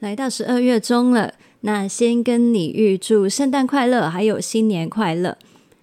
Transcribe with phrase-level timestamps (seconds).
[0.00, 5.36] 来到十二月中了，那先跟你预祝圣诞快乐，还有新年快乐。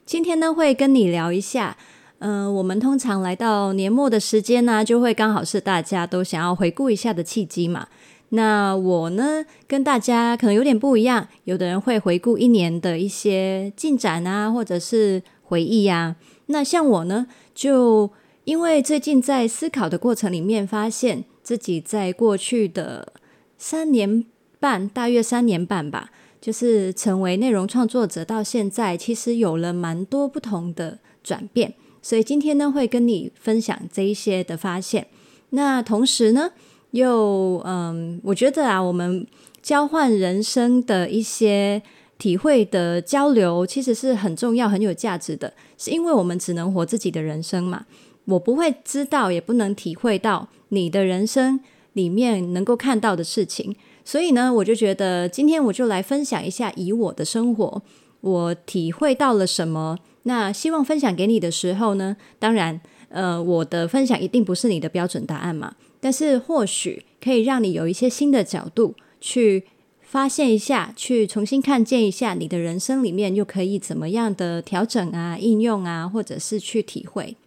[0.05, 1.75] 今天呢，会跟你聊一下，
[2.19, 7.87] 嗯、我们通常来到年末的时间呢，就会刚好是大家都想要回顾一下的契机嘛。
[8.29, 16.15] 那我呢，跟大家可能有点不一样，有的人会回顾一年的一些进展啊，或者是回忆呀。
[16.45, 18.09] 那像我呢，就
[18.45, 23.11] 因为最近在思考的过程里面，发现自己在过去的
[23.67, 24.23] 三年
[24.59, 31.73] 半，大约三年半吧，就是成为内容创作者到现在，其实有了蛮多不同的转变。
[31.99, 35.07] 所以今天呢，会跟你分享这一些的发现。
[35.49, 36.51] 那同时呢，
[36.91, 39.25] 又嗯，我觉得啊，我们
[39.63, 41.81] 交换人生的一些
[42.19, 45.51] 体会的交流，其实是很重要、很有价值的。
[45.75, 47.87] 是因为我们只能活自己的人生嘛，
[48.25, 51.59] 我不会知道，也不能体会到你的人生。
[51.95, 57.81] 里面能够看到的事情，所以呢，我就觉得今天我就来分享一下，以我的生活，
[58.19, 59.97] 我体会到了什么。
[60.23, 69.63] 那希望分享给你的时候呢，当然，呃，我的分享一定不是你的标准答案嘛，但是或许可以让你有一些新的角度去
[70.01, 77.37] 发现一下，去重新看见一下你的人生里面又可以怎么样的调整啊、应用啊，或者是去体会。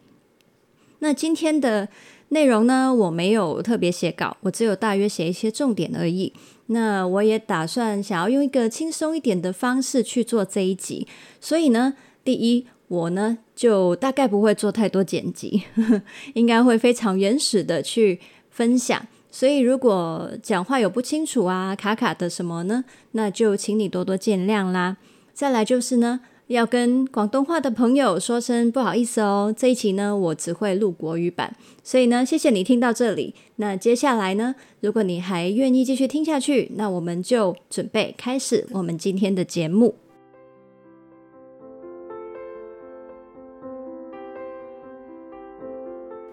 [1.00, 1.88] 那今天的。
[2.30, 6.32] 内容呢，我没有特别写稿，我只有大约写一些重点而已。
[6.66, 11.06] 那我也打算想要用一个轻松一点的方式去做这一集，
[11.40, 15.62] 所以呢，第一，我呢就大概不会做太多剪辑，
[16.34, 19.06] 应该会非常原始的去分享。
[19.30, 24.98] 所以如果讲话有不清楚啊、卡卡的什么呢，那就请你多多见谅啦。
[25.32, 26.20] 再来就是呢。
[26.48, 31.54] 要跟广东话的朋友说声不好意思哦，这一期呢，我只会录国语版，
[31.84, 33.34] 所以呢，谢谢你听到这里。
[33.56, 39.94] 那接下来呢，如果你还愿意继续听下去，那我们就准备开始我们今天的节目。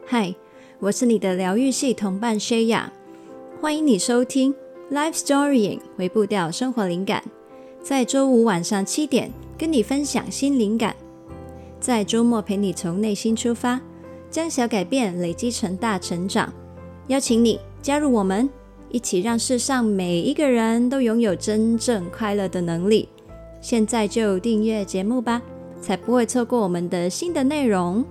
[0.05, 0.33] 嗨，
[0.79, 2.85] 我是你的疗愈系同伴 Shaya，
[3.59, 4.55] 欢迎你收听
[4.89, 7.21] Life Storying 回步调生活灵感，
[7.83, 9.44] 在周五晚上七点。
[9.57, 10.95] 跟你分享新灵感，
[11.79, 13.79] 在周末陪你从内心出发，
[14.29, 16.51] 将小改变累积成大成长。
[17.07, 18.49] 邀请你加入我们，
[18.89, 23.07] 一起让世上每一个人都拥有真正快乐的能力。
[23.61, 25.41] 现在就订阅节目吧，
[25.79, 28.03] 才不会错过我们的新的内容。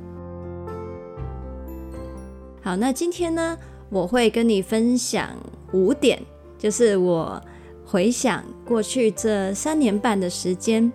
[2.62, 3.58] 好，那今天呢，
[3.90, 5.28] 我会跟你分享
[5.72, 6.18] 五点，
[6.56, 7.40] 就是我
[7.84, 10.90] 回想过去这三年半的时间。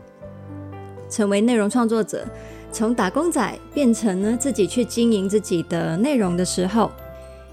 [1.09, 2.25] 成为内容创作者，
[2.71, 6.91] 从打工仔变成呢自己去经营自己的内容的时候，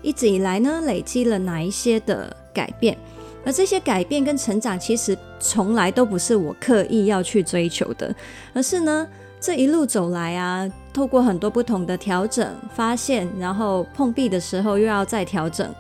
[0.03, 2.97] 一直以来呢累积了哪一些的改变？
[3.45, 8.15] 而这些改变跟成长，其实从来都不是我刻意要去追求的，
[8.53, 9.07] 而是呢
[9.41, 15.73] 这一路走来啊，透过很多不同的调整、发现，然后碰壁的时候又要再调整，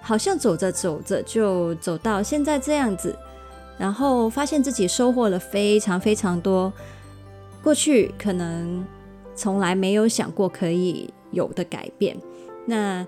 [0.00, 3.14] 好像走着走着就走到现在这样子。
[3.78, 6.72] 然后发现自己收获了非常非常多，
[7.62, 8.84] 过去可能
[9.36, 12.16] 从来没有想过可以有的改变。
[12.66, 13.06] 那，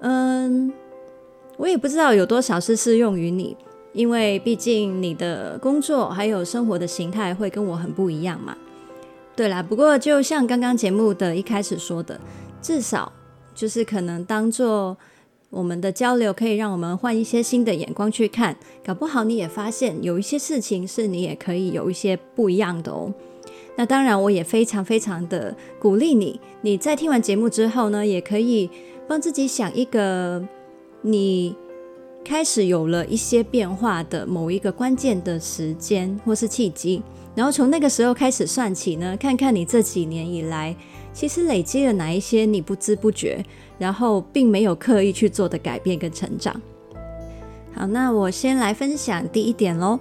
[0.00, 0.72] 嗯，
[1.56, 3.56] 我也不知道有多少是适用于你，
[3.92, 8.56] 因为毕竟你的工作还有生活的形态会跟我很不一样嘛。
[9.36, 12.20] 对啦，不过就像刚刚节目的一开始说的，
[12.60, 13.12] 至少
[13.54, 14.96] 就是可能当做。
[15.54, 23.14] 我们的交流可以让我们换一些新的眼光去看，搞不好你也发现有一些事情是你也可以有一些不一样的哦。
[23.76, 28.68] 那当然，我也非常非常的鼓励你，你在听完节目之后呢，也可以
[29.06, 30.44] 帮自己想一个
[31.02, 31.54] 你
[32.24, 37.00] 开始有了一些变化的某一个关键的时间或是契机，
[37.34, 40.74] 然后从那个时候开始算起呢，看看你这几年以来
[41.12, 43.44] 其实累积了哪一些你不知不觉。
[43.78, 46.60] 然后并没有刻意去做的改变跟成长。
[47.74, 49.98] 好，那我先来分享第一点喽。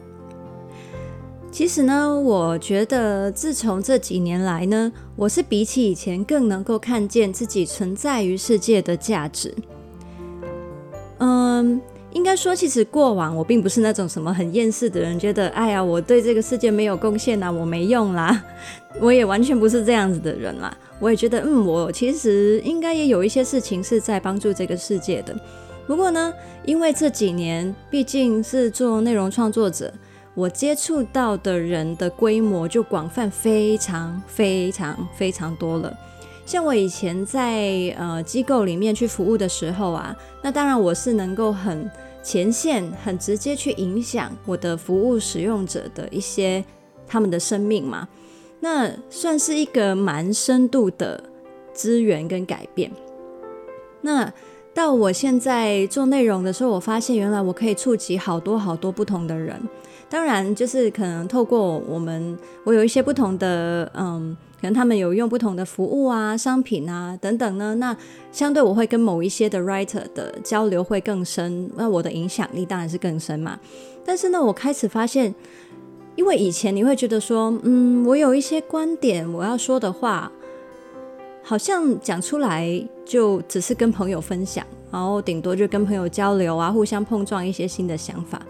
[1.52, 9.54] 其实呢，我觉得自从这几年来呢，我是比起以前更能够看见自己存在于世界的价值。
[11.20, 11.80] 嗯，
[12.14, 18.44] 应该说，其实过往我并不是那种什么很厌世的人，觉得哎呀，我对这个世界没有贡献啦，我没用啦。
[19.02, 20.76] 我也完全不是这样子的人啦。
[21.00, 25.36] 我也觉得，嗯，我其实应该也有一些事情是在帮助这个世界的。
[25.88, 26.32] 不过呢，
[26.64, 29.92] 因为这几年毕竟是做内容创作者，
[30.36, 35.92] 我接触到的人的规模就广泛非常非常非常多了。
[36.46, 41.90] 像我以前在呃机构里面去服务的时候啊，那当然我是能够很
[42.22, 46.64] 前线、很直接去影响我的服务使用者的一些
[47.08, 48.08] 他们的生命嘛，
[48.60, 51.24] 那算是一个蛮深度的
[51.74, 52.92] 资源跟改变。
[54.02, 54.32] 那
[54.74, 59.62] 到我现在做内容的时候，我发现原来我可以触及好多好多不同的人。
[60.10, 67.76] 当然，就是可能透过我们，我有一些不同的，嗯，可能他们有用不同的服务啊、商品啊等等呢。
[67.76, 67.94] 那
[68.32, 73.60] 相对我会跟某一些的 writer 的交流会更深，那我的影响力当然是更深嘛。
[74.06, 75.36] 但是呢，我开始发现，
[76.16, 80.32] 因为以前你会觉得说，嗯，我有一些观点我要说的话。
[81.46, 88.42] 好像讲出来就只是跟朋友分享，然后顶多就跟朋友交流啊，互相碰撞一些新的想法。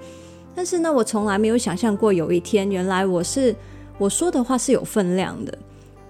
[0.53, 3.55] 但是呢，我从来没有想象过有一天，原来我是
[3.97, 5.57] 我说的话是有分量的，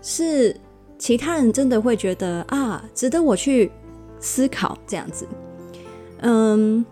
[0.03, 0.55] 是
[0.99, 3.71] 其他人真的会觉得啊，值得我去
[4.19, 5.25] 思考这样子。
[6.21, 6.85] 嗯，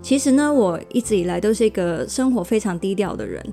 [0.00, 3.44] 其实呢，我一直以来都是一个生活非常低调的人。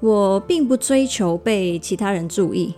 [0.00, 2.74] 我并不追求被其他人注意，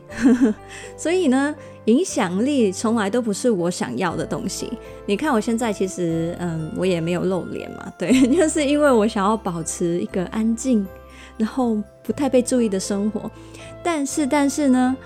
[0.98, 4.72] 所以呢，影响力从来都不是我想要的东西。
[5.06, 10.84] 你看我现在其实，嗯，我也没有露脸嘛，对， 就是因为我想要保持一个安静，
[11.42, 13.28] 然后不太被注意的生活。
[13.82, 14.96] 但是，但是呢，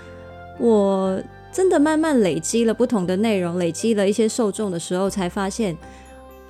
[0.59, 1.19] 我
[1.51, 5.75] 真的慢慢累积了不同的内容，累积了一些受众的时候，才发现，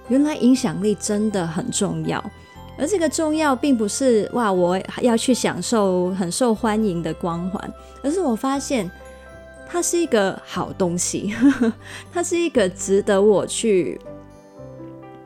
[0.10, 2.22] 原来影响力真的很重要。
[2.78, 7.74] 而这个重要，并不是哇，我要去享受很受欢迎的光环，
[8.04, 8.92] 而是我发现
[9.70, 11.74] 它是一个好东西，呵呵，
[12.12, 14.00] 它是一个值得我去，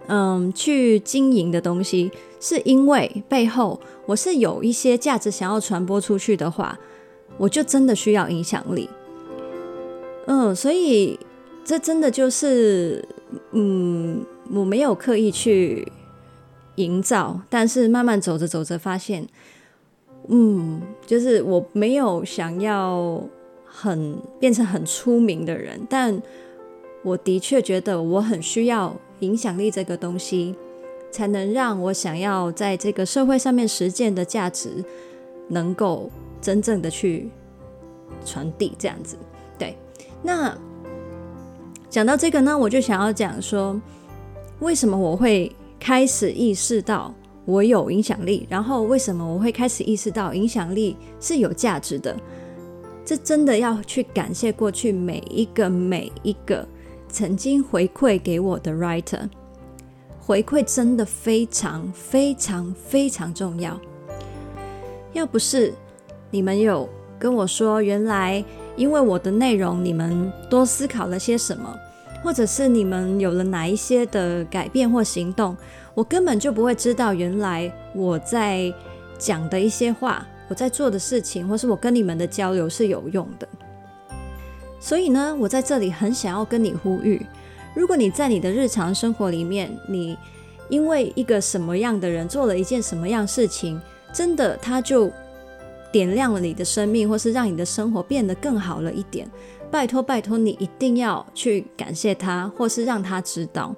[0.07, 2.11] 嗯，去经营的东西。
[2.41, 6.77] 是因为背后我是有一些价值想要传播出去的话，
[7.37, 8.89] 我就真的需要影响力。
[10.25, 11.17] 嗯，所以
[11.63, 13.07] 这真的就是，
[13.51, 15.89] 嗯，我没有刻意去。
[16.75, 19.27] 营造，但是慢慢走着走着，发现，
[20.29, 23.21] 嗯，就是我没有想要
[23.65, 26.19] 很变成很出名的人，但
[27.03, 30.55] 我的确觉得我很需要影响力这个东西，
[31.11, 34.83] 才能让我想要在这个社会上面实践的价值，
[35.49, 36.09] 能够
[36.41, 37.29] 真正的去
[38.25, 39.17] 传递这样子。
[39.59, 39.77] 对，
[40.23, 40.57] 那
[41.89, 43.79] 讲到这个呢，我就想要讲说，
[44.59, 45.51] 为什么我会。
[45.83, 47.11] 开始意识到
[47.43, 52.15] 我有影响力，然后为什么我会开始意识到影响力是有价值的？
[53.03, 56.63] 这真的要去感谢过去每一个每一个
[57.09, 59.27] 曾经回馈给我的 writer，
[60.31, 63.77] 回馈真的非常非常非常重要。
[65.11, 65.73] 要不是
[66.29, 66.87] 你们有
[67.19, 68.41] 跟我说，原来
[68.77, 71.75] 因为我的内容，你们多思考了些什么。
[72.23, 75.57] 或者是你们有了哪一些的改变或行动，
[75.93, 78.73] 我根本就不会知道，原来我在
[79.17, 83.45] 讲的一些话，我在做的事情，或是我跟你们的交流是有用的。
[84.79, 87.25] 所以呢，我在这里很想要跟你呼吁：
[87.73, 90.17] 如果你在你的日常生活里面，你
[90.69, 93.79] 因为一个什么样的人做了一件什么样事情，
[94.13, 95.11] 真的他就
[95.91, 99.29] 点亮了你的生命，或是让你的生活变得更好了一点。
[99.69, 103.73] 拜托，拜托，你一定要去感谢他，或是让他知道，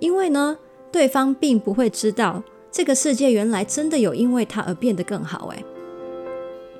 [0.00, 0.58] 因为呢，
[0.90, 5.46] 对方并不会知道这个世界原来真的有因为他而变得更好。
[5.48, 5.64] 诶，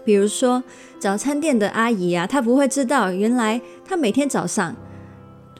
[0.04, 0.62] 比如说
[0.99, 4.75] 早餐店的阿姨啊，她不会知道原来她每天早上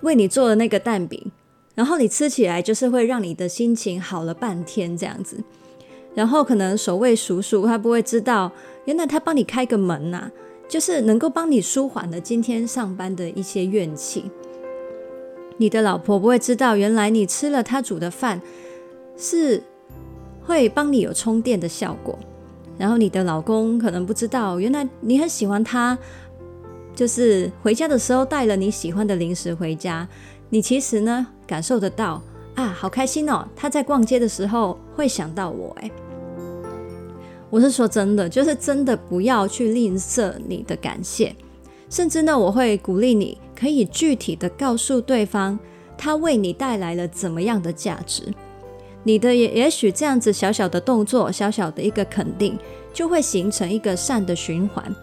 [0.05, 1.33] 为你做的那个蛋饼，
[1.75, 5.43] 然后你吃起来就是会让你的心情好了半天这样子。
[6.15, 8.53] 然后可能守卫叔叔他不会知道，
[8.85, 10.31] 原来他帮你开个门呐。
[10.67, 14.31] 就是能够帮你舒缓了今天上班的一些怨气。
[15.59, 18.41] 你的老婆不会知道，原来你吃了他煮的饭
[19.15, 19.63] 是
[20.43, 22.19] 会帮你有充电的效果。
[22.79, 25.97] 然后你的老公可能不知道，原来你很喜欢他，
[26.95, 30.07] 就是回家的时候带了你喜欢的零食回家。
[30.51, 32.23] 你其实呢，感受得到
[32.55, 33.45] 啊，好开心哦！
[33.57, 35.91] 他在逛街的时候会想到我，诶。
[37.51, 41.35] 我是说真的，就是真的不要去吝啬你的感谢，
[41.89, 45.59] 甚至呢，我会鼓励你可以具体的告诉对方，
[45.97, 48.23] 他为你带来了怎么样的价值。
[49.03, 52.59] 你的也也许这样子小小的动作，小小的一个肯定，
[52.93, 54.95] 就会形成一个善的循环。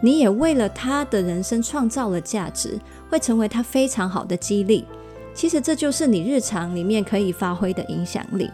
[0.00, 4.84] 你也为了他的人生创造了价值，会成为他非常好的激励。
[5.34, 8.50] 其实这就是你日常里面可以发挥的影响力。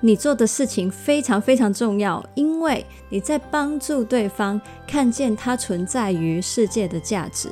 [0.00, 7.50] 你做的事情非常非常重要，因为你在帮助对方看见他存在于世界的价值。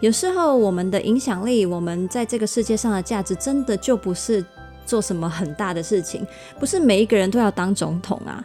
[0.00, 4.42] 有时候，我们的影响力，我们在这个世界上的价值，真的就不是
[4.84, 6.26] 做什么很大的事情，
[6.58, 8.44] 不是每一个人都要当总统啊，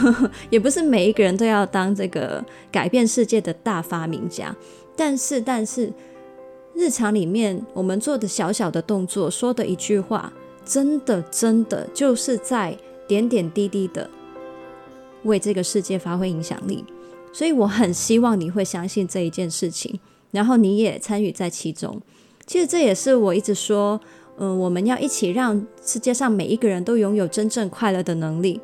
[0.50, 4.54] 也不是每一个人都要当这个改变世界的大发明家。
[4.96, 5.92] 但是，但是，
[6.74, 10.32] 日常里面我们做的小小的动作，说的一句话，
[10.64, 12.76] 真的，真的就是在。
[13.08, 14.10] 点点滴滴的
[15.22, 16.84] 为这个世界发挥影响力，
[17.32, 19.98] 所以我很希望你会相信这一件事情，
[20.30, 21.98] 然后你也参与在其中。
[22.46, 23.98] 其实这也是我一直说，
[24.38, 28.60] 嗯、我们要一起让世界上每一个人都拥有真正快乐的能力。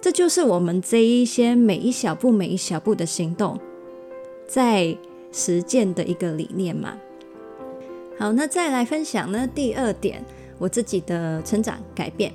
[0.00, 3.58] 这就是我们这一些每一小步、每一小步的行动，
[4.46, 4.96] 在
[5.30, 6.94] 实践的一个理念嘛。
[8.18, 10.24] 好，那再来分享呢，第二点，
[10.58, 12.32] 我自己的成长改变，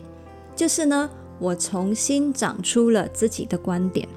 [0.55, 1.09] 就是呢。
[1.37, 4.07] 我重新长出了自己的观点。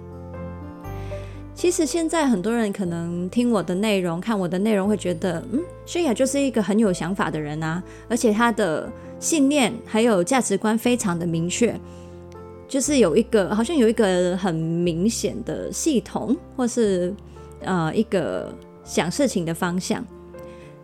[1.59, 8.89] 其实现在很多人可能听我的内容、看我的内容，会觉得，嗯，泫雅就是一个很有想法的人啊，而且他的
[9.19, 11.75] 信念还有价值观非常的明确，
[12.69, 17.13] 就是有一个好像有一个很明显的系统，或是
[17.63, 20.07] 呃一个想事情的方向。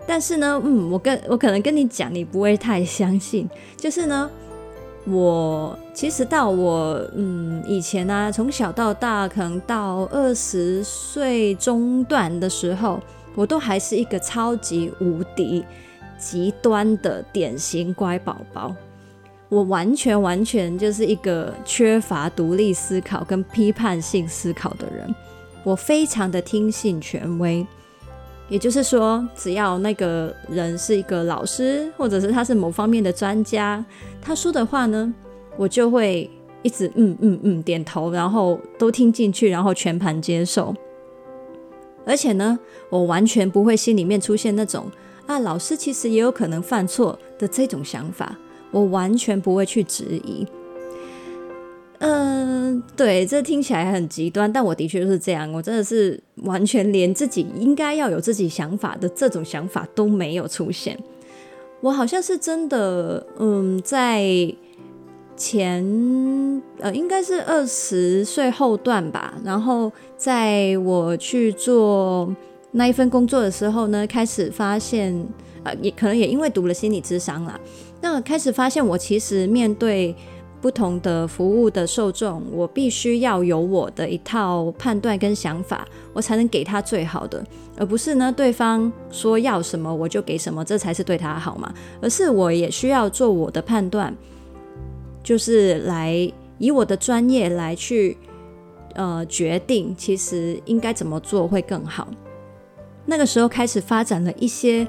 [0.08, 4.28] 但是呢，嗯，我跟我可能跟你讲，你不会太相信，就是呢。
[5.06, 13.00] 我其实到我嗯以前呢、啊，从小到大，可能到二十岁中段的时候，
[13.34, 15.62] 我都还是一个超级无敌
[16.18, 18.74] 极端的典型乖宝宝。
[19.50, 25.14] 我完全完全就是一个缺乏独立思考跟批判性思考的人。
[25.62, 27.64] 我非常的听信权威。
[28.48, 33.84] 也就是说，只要那个人是一个老师，或者是他是某方面的专家，
[34.20, 35.12] 他说的话呢，
[35.56, 36.30] 我就会
[36.62, 40.74] 一直嗯嗯嗯点头，然后都听进去，然后全盘接受。
[42.06, 42.58] 而且呢，
[42.90, 44.90] 我完全不会心里面出现那种
[45.26, 48.36] 啊，老师其实也有可能犯错的这种想法，
[48.70, 50.46] 我完全不会去质疑。
[52.06, 55.50] 嗯，对，这听起来很极端，但我的确是这样。
[55.52, 60.98] 我真的是完全连自己应该要有自己想法的这种想法都没有出现。
[61.80, 64.22] 我好像是真的，嗯，在
[65.34, 65.82] 前
[66.78, 69.34] 呃，应该是二十岁后段吧。
[69.42, 72.30] 然后在我去做
[72.72, 75.26] 那一份工作的时候呢，开始发现，
[75.62, 77.58] 呃，也可能也因为读了心理智商啦，
[78.02, 80.14] 那开始发现我其实面对。
[80.64, 87.44] 不同的服务的受众，我必须要有我的一套判断跟想法，我才能给他最好的，
[87.76, 91.70] 而不是呢，对方说要什么我就给什么，这才是对他好嘛。
[92.00, 94.16] 而是我也需要做我的判断，
[95.22, 98.16] 就是来以我的专业来去
[98.94, 102.08] 呃决定，其实应该怎么做会更好。
[103.04, 104.88] 那个时候开始发展了一些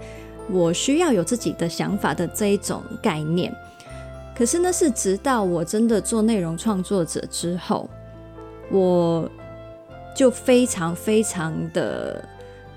[0.50, 3.54] 我需要有自己的想法的这一种概念。
[4.38, 7.90] 可是呢，是直到我真的做内容创作者之后，
[8.70, 9.30] 我
[10.16, 12.28] 就非常非常的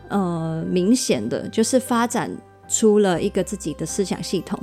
[0.09, 2.31] 呃明显的，就是发展
[2.69, 4.59] 出了一个自己的思想系统。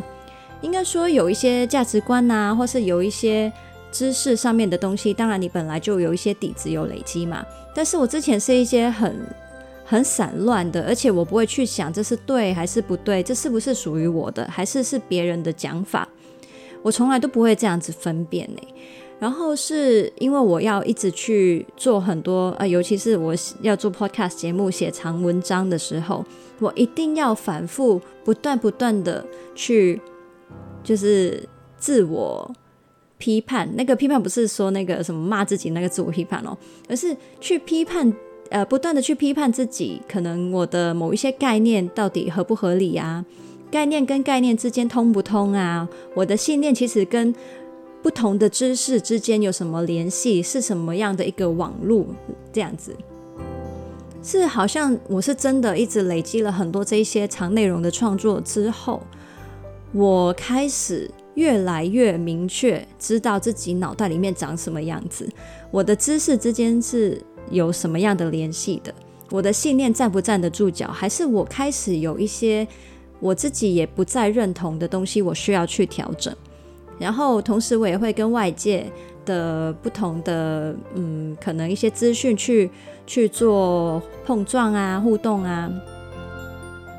[0.62, 3.52] 应该说有一些价值观啊，或是有一些
[3.92, 7.46] 知识上面的东西，当然你本来就有一些底子有累积嘛。
[7.76, 9.14] 但是我之前是一些很
[9.84, 16.08] 很散乱的，而且我不会去想这是对还是不对，这是不是属于我的，还是是别人的讲法。
[16.86, 18.62] 我从来都不会这样子分辨呢，
[19.18, 26.24] 然后是因为我要一直去做很多啊，尤其是我要做 podcast 节目、写长文章的时候，
[26.60, 29.26] 我一定要反复、不断、不断的
[29.56, 30.00] 去，
[30.84, 31.50] 就是
[31.80, 32.54] 自我
[33.18, 33.68] 批判。
[33.76, 36.56] 那个批判不是说那个什么骂自己那个自我批判哦，
[36.88, 38.14] 而是去批判，
[38.52, 43.26] 呃，不断的去批判自己，可能我的某一些概念到底合不合理啊？
[43.72, 45.88] 概念跟概念之间通不通啊？
[46.14, 47.34] 我的信念其实跟
[48.02, 50.42] 不同的知识之间有什么联系？
[50.42, 52.08] 是什么样的一个网路？
[52.54, 52.96] 这样子
[54.24, 59.02] 是好像我是真的一直累积了很多这一些长内容的创作之后，
[59.92, 65.28] 我开始越来越明确知道自己脑袋里面长什么样子，
[65.70, 68.94] 我的知识之间是有什么样的联系的，
[69.32, 72.66] 我的信念站不站得住脚，还是我开始有一些。
[73.20, 76.36] 我自己也不再认同的东西，我需要去调整。
[76.98, 78.90] 然后，同时我也会跟外界
[79.26, 82.70] 的不同的，嗯，可能一些资讯去
[83.06, 85.70] 去做碰撞啊、互动啊。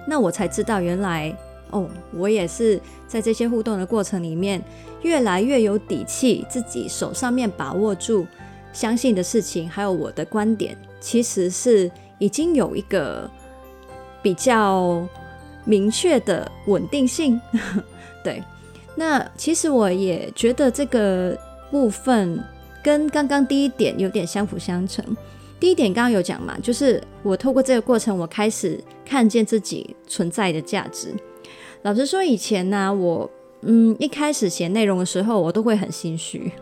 [0.06, 1.34] 那我才知道，原来
[1.70, 4.62] 哦，我也是在这些互动的过程里面，
[5.02, 8.26] 越来越有底气，自己手上面把握住
[8.72, 13.28] 相信的事情，还有我的观点，其实是已经有一个
[14.22, 15.06] 比较
[15.66, 17.38] 明确的稳定性。
[18.24, 18.42] 对，
[18.94, 21.38] 那其实我也觉得这个
[21.70, 22.42] 部分
[22.82, 25.04] 跟刚刚第一点有点相辅相成。
[25.58, 31.14] 第一点刚刚有讲嘛，就是我透过这个过程，我开始看见自己存在的价值。
[31.82, 33.30] 老实说，以前呢、我
[33.62, 36.52] 嗯一开始写内容的时候，我都会很心虚，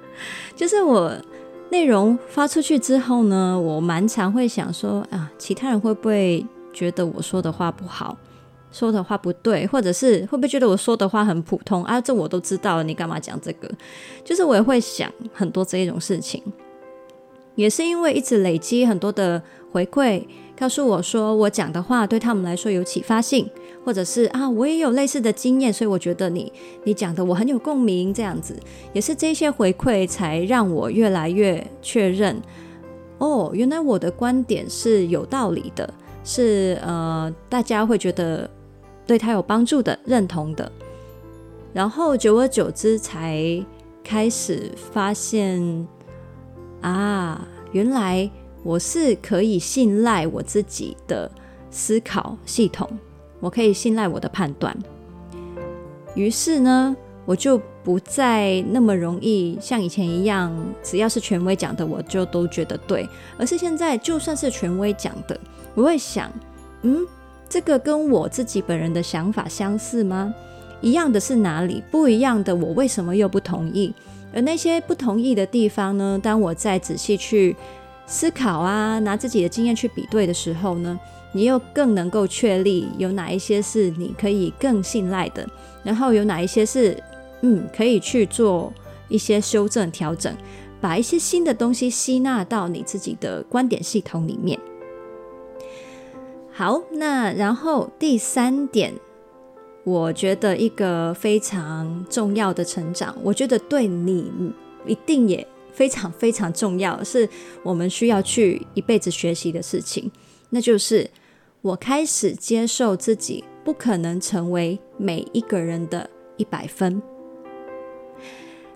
[0.56, 1.12] 就是我
[1.70, 8.16] 内容发出去之后呢，我蛮常会想说啊，其他人会不会觉得我说的话不好，
[8.70, 12.00] 说的话不对，或者是会不会觉得我说的话很普通啊？
[12.00, 13.70] 这我都知道了，你干嘛讲这个？
[14.24, 16.42] 就是我也会想很多这一种事情。
[17.54, 20.22] 也是因为一直累积很多的回馈，
[20.56, 23.50] 告诉我说我讲的话对他们来说有启发性，
[23.84, 26.52] 或者是啊，我也有类似的经验，所以我觉得你
[26.84, 28.56] 你讲的我很有共鸣，这样子
[28.92, 32.40] 也是这些回馈才让我越来越确认，
[33.18, 38.48] 哦，原来我的观点是有道理的，是呃大家会觉得
[39.08, 40.70] 对他有帮助的、认同的，
[41.72, 43.42] 然后久而久之才
[44.04, 45.88] 开始发现。
[46.80, 48.30] 啊，原来
[48.62, 51.28] 我是可以信赖我自己的
[51.72, 52.88] 思考系统，
[53.40, 54.76] 我可以信赖我的判断。
[56.14, 56.96] 于是呢，
[57.26, 63.08] 我就不再那么容易像以前一样，只要是权威讲的，我就都觉得对。
[63.36, 65.36] 而是现在，就算是权威讲的，
[65.74, 66.30] 我会想，
[66.82, 67.04] 嗯，
[67.48, 70.34] 这个跟我自己本人的想法相似吗？
[70.80, 71.82] 一样的是哪里？
[71.90, 73.92] 不一样的，我为什么又不同意？
[74.32, 77.56] 而那些不同意的地方呢，当我再仔细去
[78.06, 80.98] 思考啊，拿自己的经验去比对的时候呢，
[81.32, 85.48] 你又更能够确立有哪一些是你可以更信赖的，
[85.82, 87.02] 然后有哪一些是
[87.40, 88.72] 嗯可以去做
[89.08, 90.32] 一些修正调整，
[90.80, 94.58] 把一些新的东西吸纳到你自己的观点系统里面。
[96.58, 98.92] 好，那然后第三点。
[99.84, 104.28] 我觉得一个非常重要的成长，我觉得对你
[104.84, 107.28] 一定也非常非常重要，是
[107.62, 110.10] 我们需要去一辈子学习的事情。
[110.50, 111.08] 那就是
[111.62, 117.00] 我开始接受自己不可能成为每一个人的一百分。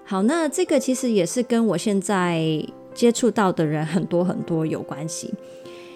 [0.05, 2.65] 好，那这个其实也是跟我现在
[2.95, 5.35] 接触到的人很多很多有关系。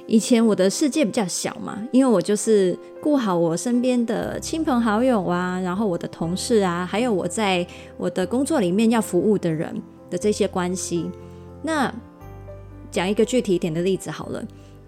[0.08, 7.66] 以前我的世界比较小嘛，因为我就是顾好我身边的亲朋好友啊，然后我的同事啊，还有我在
[7.96, 9.74] 我的工作里面要服务的人
[10.08, 11.10] 的这些关系。
[11.60, 11.92] 那
[12.88, 14.40] 讲一个具体一点的例子好了，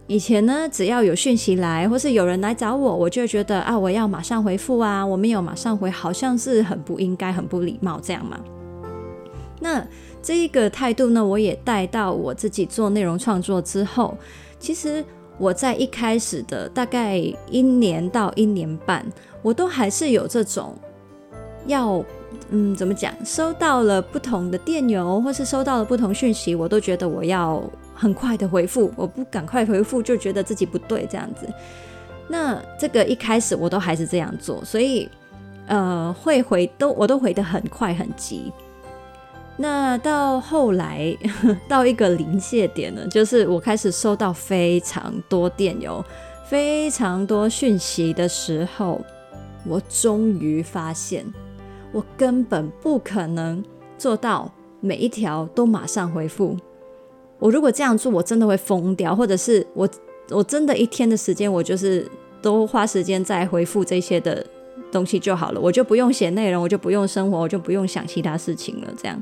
[0.06, 8.38] 以前呢，只要有讯息来，或是有人来找我，我就觉得啊，我要马上回复啊，我没有马上回，好像是很不应该、很不礼貌这样嘛。
[9.60, 9.84] 那
[10.22, 14.16] 这一个态度呢，我也带到我自己做内容创作之后。
[14.58, 15.04] 其实
[15.38, 17.16] 我在一开始的大概
[17.50, 19.06] 一年到一年半，
[19.42, 20.76] 我都还是有这种
[21.66, 22.04] 要
[22.50, 27.62] 嗯，怎么讲，收到了不同的电邮或是收到了不同讯息，我都觉得我要
[27.94, 31.46] 很快的回复，我不赶快回复就觉得自己不对这样子。
[32.28, 35.08] 那这个一开始我都还是这样做，所以
[35.66, 38.52] 呃会回都我都回得很快很急。
[39.60, 41.16] 那到后来
[41.66, 46.02] 到一个临界点呢，就是我开始收到非常多电邮、
[46.48, 49.04] 非常多讯息的时候，
[49.66, 51.26] 我终于发现，
[51.90, 53.60] 我根本不可能
[53.98, 54.48] 做到
[54.80, 56.56] 每一条都马上回复。
[57.40, 59.88] 我如果这样做，我真的会疯掉，或者是我
[60.30, 62.08] 我真的一天的时间，我就是
[62.40, 64.46] 都花时间在回复这些的
[64.92, 69.20] 东西就好了，我就不用写内容，我就不用生活，我就不用想其他事情了，这样。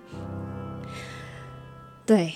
[2.06, 2.32] 对，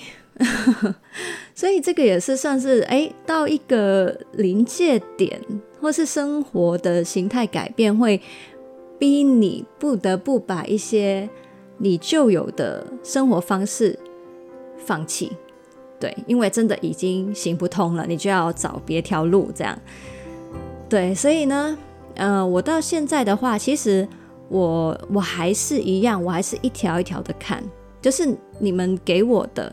[1.55, 5.41] 所以这个也是算是诶，到一个临界点，
[5.81, 8.21] 或是生活的形态改变，会
[8.99, 11.31] 逼你不得不把一些
[11.79, 13.97] 你旧有的生活方式
[14.77, 15.33] 放弃。
[16.01, 19.79] 对，因为真的已经行不通了，你就要找别条路这样。
[20.89, 21.79] 对，所以呢，
[22.17, 24.09] 呃，我到现在的话，其实
[24.49, 27.63] 我我还是一样，我还是一条一条的看。
[28.01, 29.73] 就是你们给我的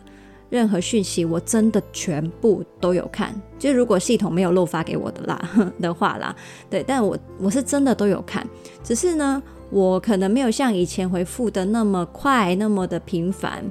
[0.50, 3.34] 任何讯息，我真的全部都有看。
[3.60, 5.42] 就如果系统没有漏发给我的啦
[5.82, 6.36] 的话啦，
[6.70, 8.48] 对，但我我是真的都有看。
[8.84, 13.64] 只是呢，我可能没有像以前回复的那么快，那么的频繁，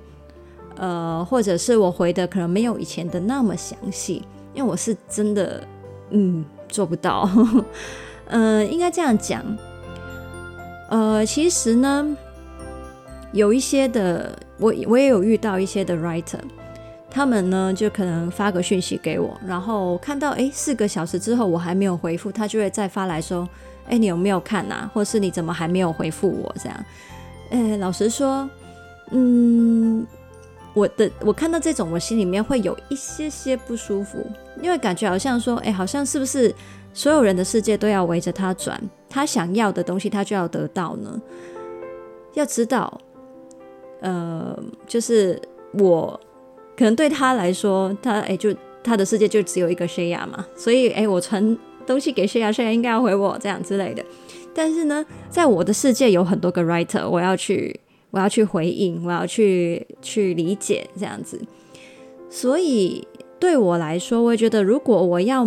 [0.76, 5.62] 呃，或者是我回的可能没有以前的那么详细，因为我是真的，
[6.10, 7.28] 嗯，做不到。
[8.26, 9.42] 嗯、 应该这样讲，
[10.90, 12.16] 呃，其实呢，
[13.32, 16.38] 有一些的，我我也有遇到一些的 writer，
[17.10, 23.48] 他们呢就可能发个讯息给我，然后看到诶四个小时之后我还没有回复，他就会再发来说，
[23.88, 24.90] 诶你有没有看啊？
[24.92, 26.54] 或是你怎么还没有回复我？
[26.58, 26.84] 这样，
[27.50, 28.48] 诶老实说，
[29.10, 30.06] 嗯，
[30.74, 34.18] 我的我看到这种，我心里面会有一些些不舒服，
[34.62, 36.54] 因为感觉好像说，诶好像是不是？
[36.94, 41.20] 所有人的世界都要围着他转，他想要的东西他就要得到呢。
[42.32, 42.98] 要知道，
[44.00, 44.56] 呃，
[44.86, 45.40] 就是
[45.74, 46.18] 我
[46.76, 51.56] 可能对他来说，他哎、就他的世界就只有一个 Shaya 嘛，所以哎、我传
[51.86, 54.04] 东西给 Shaya，Shaya 应该要回我这样之类的。
[54.54, 57.78] 但是呢，在我的世界有很多个 writer，我要去，
[58.10, 61.40] 我要去回应，我要去去理解这样子。
[62.28, 63.06] 所以
[63.38, 65.46] 对我来说，我也觉得如果我要。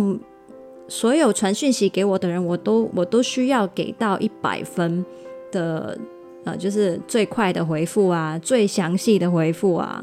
[0.88, 5.06] 所有传讯息给我的人，我都我都需要给到一百分
[5.52, 5.96] 的，
[6.44, 10.02] 呃，就是最快的回复啊，最详细的回复啊。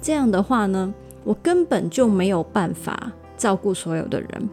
[0.00, 0.92] 这样的话呢，
[1.24, 4.48] 我根本就没有办法照顾所有的人。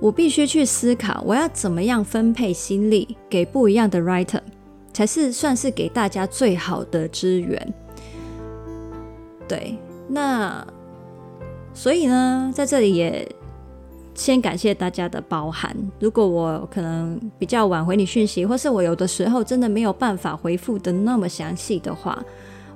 [0.00, 4.40] 我必须去思考，我要怎么样分配心力给不一样的 writer，
[4.92, 7.74] 才是算是给大家最好的资源。
[9.46, 9.76] 对，
[10.08, 10.66] 那
[11.72, 13.28] 所以呢，在这里也。
[14.20, 15.74] 先感谢大家的包涵。
[15.98, 22.22] 如果我可能比较晚回你讯息，或是我有的时候真的没有办法回复的那么详细的话，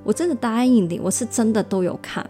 [0.03, 2.27] 我真的答应你，我是真的都有看，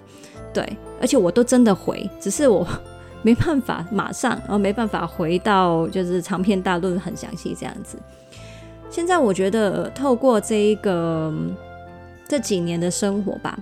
[0.53, 2.67] 对，而且我都真的回，只是我
[3.23, 7.97] 没办法马上，然后没办法回到就是长篇大论很详细这样子。
[8.89, 11.33] 现在我觉得透过这一个
[12.27, 13.57] 这几年的生活吧，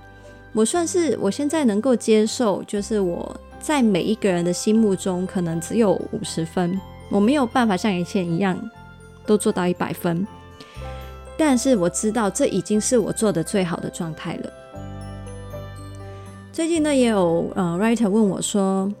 [0.52, 3.40] 我算是我现在能够接受，就是我。
[3.66, 8.60] 在每一个人的心目中，可能只有五十分，我没有办法像以前一样
[9.24, 10.26] 都做到一百分。
[11.38, 14.52] 但是我知道，这已经是我做的最好的状态了。
[16.52, 18.92] 最近呢，也有呃 writer 问我说，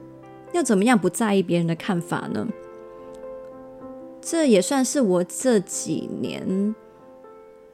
[0.54, 2.48] 要怎么样不在意别人的看法呢？
[4.22, 6.74] 这也算是我这几年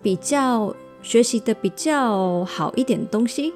[0.03, 3.55] 比较学习的比较好一点的东西。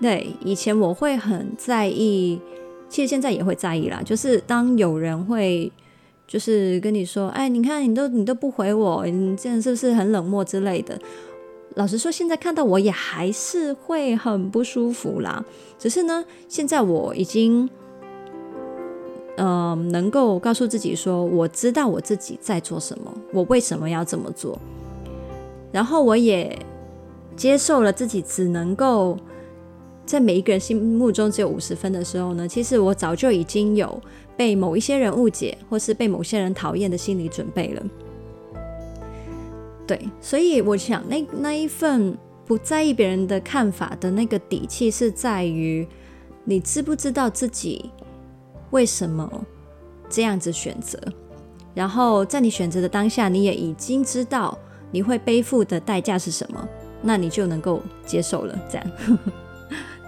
[0.00, 2.40] 对，以前我会很在意。
[2.88, 5.70] 其实现在也会在意啦，就是当有人会
[6.26, 10.98] 就是跟你说，哎，你看你都你都不回我，你这样是不是很冷漠之类的？
[11.74, 15.44] 老实说，现在看到我也还是会很不舒服啦。
[15.78, 17.68] 只是呢，现在我已经
[19.36, 24.58] 嗯、能够告诉自己说，我知道我自己在做什么，我为什么要这么做，
[25.70, 26.58] 然后我也
[27.36, 29.18] 接受了自己只能够。
[30.06, 34.00] 在每一个人心目中只有五十分的时候呢，其实我早就已经有
[34.36, 37.82] 被某一些人误解，或是被某些人讨厌的心理准备了。
[39.86, 45.86] 对，所以我想那那一份不在意别人的看法的那个底气，是在于
[46.44, 47.90] 你知不知道自己
[48.70, 49.28] 为什么
[50.08, 50.98] 这样子选择，
[51.74, 54.56] 然后在你选择的当下，你也已经知道
[54.92, 56.68] 你会背负的代价是什么，
[57.02, 58.56] 那你就能够接受了。
[58.70, 58.86] 这样。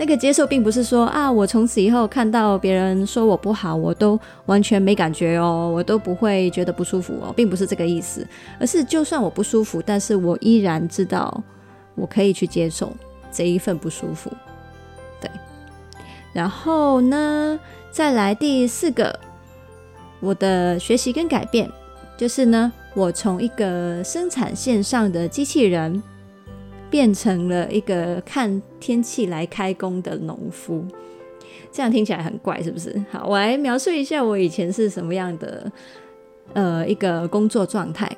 [0.01, 8.25] 那个接受并不是说啊，我从此以后看到别人说我不好，我都完全没感觉哦，我都不会觉得不舒服哦，并不是这个意思，
[8.61, 11.43] 而是就算我不舒服，但是我依然知道
[11.97, 12.93] 我可以去接受
[13.33, 14.31] 这一份不舒服。
[15.21, 15.29] 对，
[16.33, 17.59] 然后呢，
[17.91, 19.19] 再来第四个，
[20.21, 21.69] 我的学习跟改变，
[22.17, 26.01] 就是呢，我从一个生产线上的机器人。
[26.91, 30.85] 变成了一个看天气来开工的农夫，
[31.71, 33.05] 这样听起来很怪，是不是？
[33.11, 35.71] 好，我来描述一下我以前是什么样的
[36.55, 38.11] 呃一个工作状态。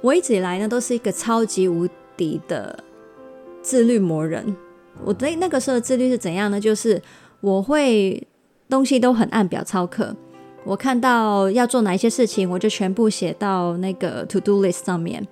[0.00, 2.78] 我一直以来呢都是一个超级无敌的
[3.60, 4.56] 自律魔人。
[5.04, 6.58] 我对那个时候的自律是怎样呢？
[6.58, 7.00] 就是
[7.40, 8.26] 我会
[8.68, 10.16] 东西都很按表操课，
[10.64, 15.26] 我看到要做哪一些事情，我就全部写到那个 to do list 上面。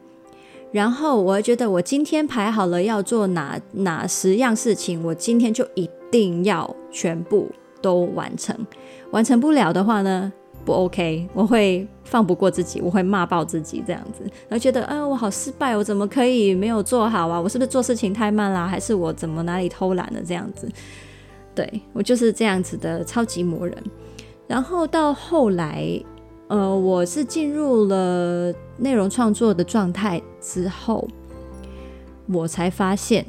[0.74, 7.48] 然后我会觉得我今天排好了要做哪哪十样事情，我今天就一定要全部
[7.80, 8.52] 都完成。
[9.12, 10.32] 完成不了的话呢，
[10.64, 17.40] 不 OK，我会放不过自己，我会骂爆自己这样子，然后觉得，哎，我好失败，我怎么可以没有做好啊？
[17.40, 18.66] 我是不是做事情太慢啦？
[18.66, 20.68] 还是我怎么哪里偷懒了这样子？
[21.54, 23.78] 对，我就是这样子的超级魔人。
[24.48, 26.02] 然后到后来。
[26.48, 31.08] 呃，我是进入了内容创作的状态之后，
[32.26, 33.24] 我才发现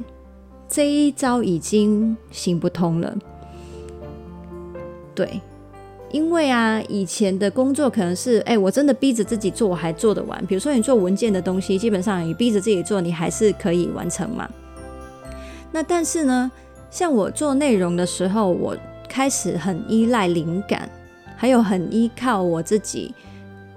[0.68, 3.16] 这一招已经行不通了。
[5.14, 5.40] 对，
[6.12, 10.44] 因为啊，以前的工作可能是，哎，我真的逼着自己做，我还做得完。
[10.46, 14.46] 比如说你做文件的东西，基本上你逼着自己做，你还是可以完成嘛。
[15.72, 16.52] 那但是呢，
[16.90, 18.76] 像我做内容的时候，我
[19.08, 20.88] 开始很依赖灵感，
[21.36, 23.14] 还有很依靠我自己，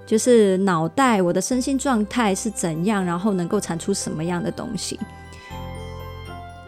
[0.06, 4.98] 就是脑袋，我的身心状态是怎样，然后能够产出什么样的东西。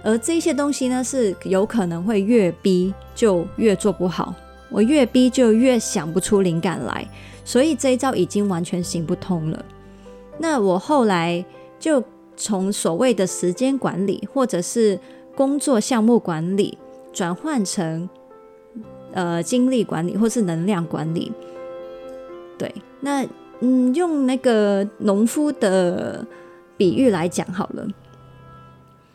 [0.05, 4.35] 而这些东西呢，是有可能会越逼就越做不好。
[4.69, 7.07] 我越逼就越想不出灵感来，
[7.45, 9.65] 所以这一招已经完全行不通了。
[10.39, 11.45] 那我后来
[11.79, 12.03] 就
[12.37, 14.99] 从所谓的时间管理或者是
[15.37, 16.79] 工作项目管理，
[17.13, 18.09] 转换成
[19.13, 21.33] 呃精力管理或是能量管理。
[22.59, 23.27] 对，那
[23.61, 26.27] 嗯，用那个农夫的
[26.77, 27.87] 比喻来讲好了。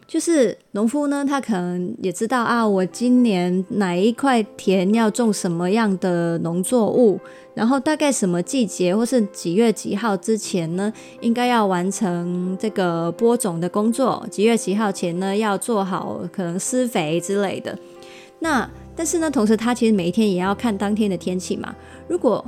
[0.07, 7.19] 就是农夫呢，他可能也知道啊，我今年哪一块田要种什么样的农作物，
[7.53, 17.77] 然后大概什么季节或是几月几号之前呢，应该要完成这个播种的工作，几月几号前呢，要做好可能施肥之类的。
[18.39, 21.73] 那但是呢，同时他其实每一天也要看当天的天气嘛。
[22.09, 22.45] 如果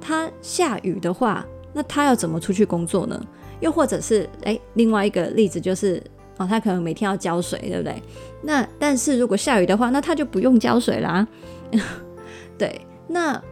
[0.00, 3.20] 他下雨的话，那他要怎么出去工作呢？
[3.58, 6.00] 又或者是诶，另外一个例子就是。
[6.38, 7.94] 哦，他可能每天要浇水，对不对？
[8.42, 11.26] 那但是如果下雨的话，那他就不用浇水啦。
[12.58, 12.78] 对，
[13.08, 13.42] 那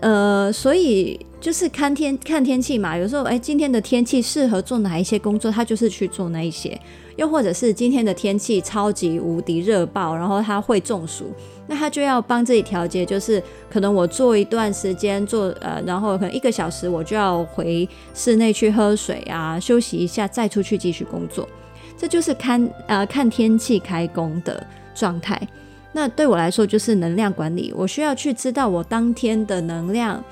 [0.00, 2.96] 呃，所以就是看天看天气嘛。
[2.96, 6.80] 有时候，哎，今天的天气适合做哪一些工作，他就是去做那一些。
[7.16, 11.32] 又或者是今天的天气超级无敌热爆，然后他会中暑，
[11.66, 21.48] 那他就要帮自己调节，就是可能我做一段时间做呃，然后可能一个小时我就要回室内去喝水啊，休息一下，再出去继续工作。
[21.98, 25.40] 这就是看呃 看天气开工的状态。
[25.92, 30.22] 那对我来说就是能量管理，我需要去知道我当天的能量，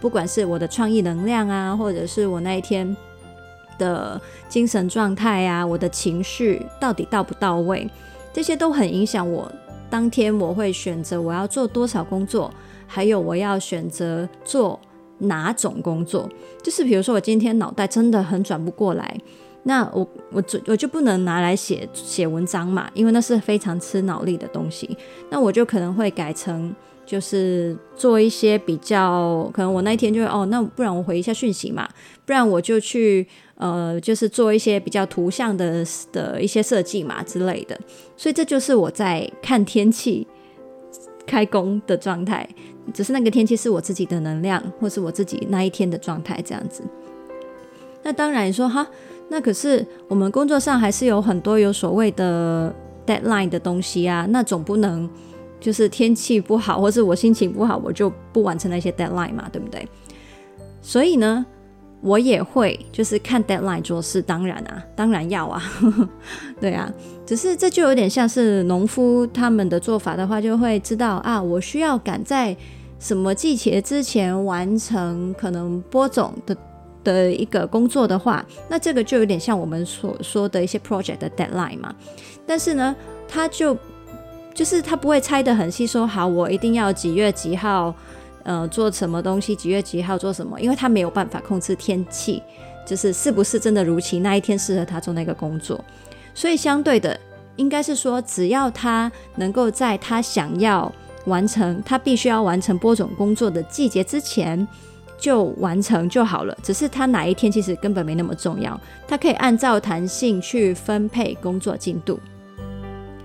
[0.00, 2.96] 不管是我的创意能量啊，或者是我那一天。
[3.82, 7.88] 的精神状态啊，我的情绪到底到不到位，
[8.32, 9.50] 这些都很影响我
[9.90, 12.48] 当天我会选择我要做多少工作，
[12.86, 14.78] 还有我要选择做
[15.18, 16.28] 哪种工作。
[16.62, 19.20] 就是比如说我今天脑袋真的很转不过来，
[19.64, 24.96] 那我我就我就不能拿来写写文章嘛，因为那是非常吃脑力的东西。
[25.28, 31.86] 那我就可能会改成就是做一些比较，可能我那一天就会哦，那不然我回一下讯息嘛，
[32.24, 33.26] 不然我就去。
[33.62, 37.78] 呃，就是做一些比较图像的的一些设计嘛之类的，
[38.16, 40.26] 所以这就是我在看天气
[41.24, 42.48] 开工的状态，
[42.92, 46.82] 只是那个天气是我自己的能量，或是我自己那一天的状态这样子。
[48.02, 48.84] 那当然说哈，
[49.28, 52.74] 那可是我们工作上还是有很多有所谓的
[53.06, 55.08] deadline 的东西啊，那总不能
[55.60, 59.86] 就是天气不好，或是我心情不好，我就不完成那些 deadline 嘛，对不对？
[60.80, 61.46] 所以呢。
[62.02, 65.62] 我也会，就是看 deadline 做事，当然啊，当然要啊，
[66.60, 66.92] 对啊，
[67.24, 72.56] 只是这就有点像是农夫他们的做法的话，就会知道啊，我需要赶在
[72.98, 76.56] 什么季节之前完成可能播种的
[77.04, 81.94] 的一个工作的话，那这个就有点像我们所说的一些 project 的 deadline 嘛。
[82.44, 82.94] 但是呢，
[83.28, 83.76] 他就
[84.52, 87.94] 就是他不会拆得很细，说好我一定要几月几号。
[88.44, 89.54] 呃，做什么东西？
[89.54, 90.60] 几月几号做什么？
[90.60, 92.42] 因为他没有办法控制天气，
[92.86, 95.82] 就是是不是真的如期那一天适合他做那个工作。
[96.34, 97.18] 所以相对的，
[97.56, 100.90] 应该是说，只要他能够在他想要
[101.26, 104.66] 完成，他必须要完成播种工作的季节之前
[105.18, 106.56] 就完成就好了。
[106.62, 112.18] 只是他哪一天其实根本没那么重要，他可以按照弹性去分配工作进度。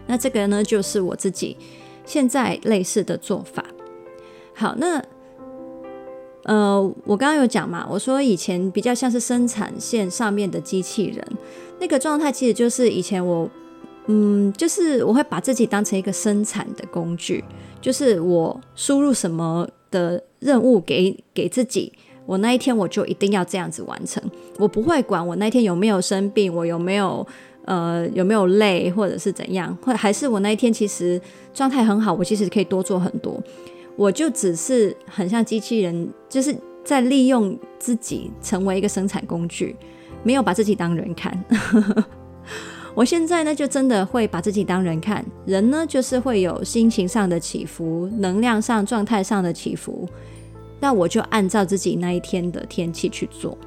[0.05, 1.57] 那这个呢，就是我自己
[2.05, 3.63] 现在类似的做法。
[4.59, 4.99] 好，那
[6.45, 11.23] 呃，我刚刚有讲嘛，我说以前比较像是生产线上面的机器人，
[11.79, 13.47] 那个状态其实就是以前我，
[14.07, 17.43] 嗯，就是我会把自己当成一个生产的工具，
[17.79, 21.93] 就是我输入什么的任务给给自己，
[22.25, 24.23] 我那一天我就一定要这样子完成，
[24.57, 27.27] 我不会管我那天有没有生病，我有没有
[27.65, 31.21] 呃有没有累或者是怎样，或还是我那一天其实
[31.53, 33.39] 状态很好，我其实可以多做很多。
[33.97, 36.55] 我就只是很像机器人，就是
[36.85, 39.75] 在利用自己成为一个生产工具，
[40.23, 41.43] 没有把自己当人看。
[42.93, 45.25] 我现在呢，就真的会把自己当人看。
[45.45, 50.07] 人呢，就是会有心情上的起伏，能量上、状态上的起伏。
[50.79, 53.57] 那我就按照自己那一天的天气去做。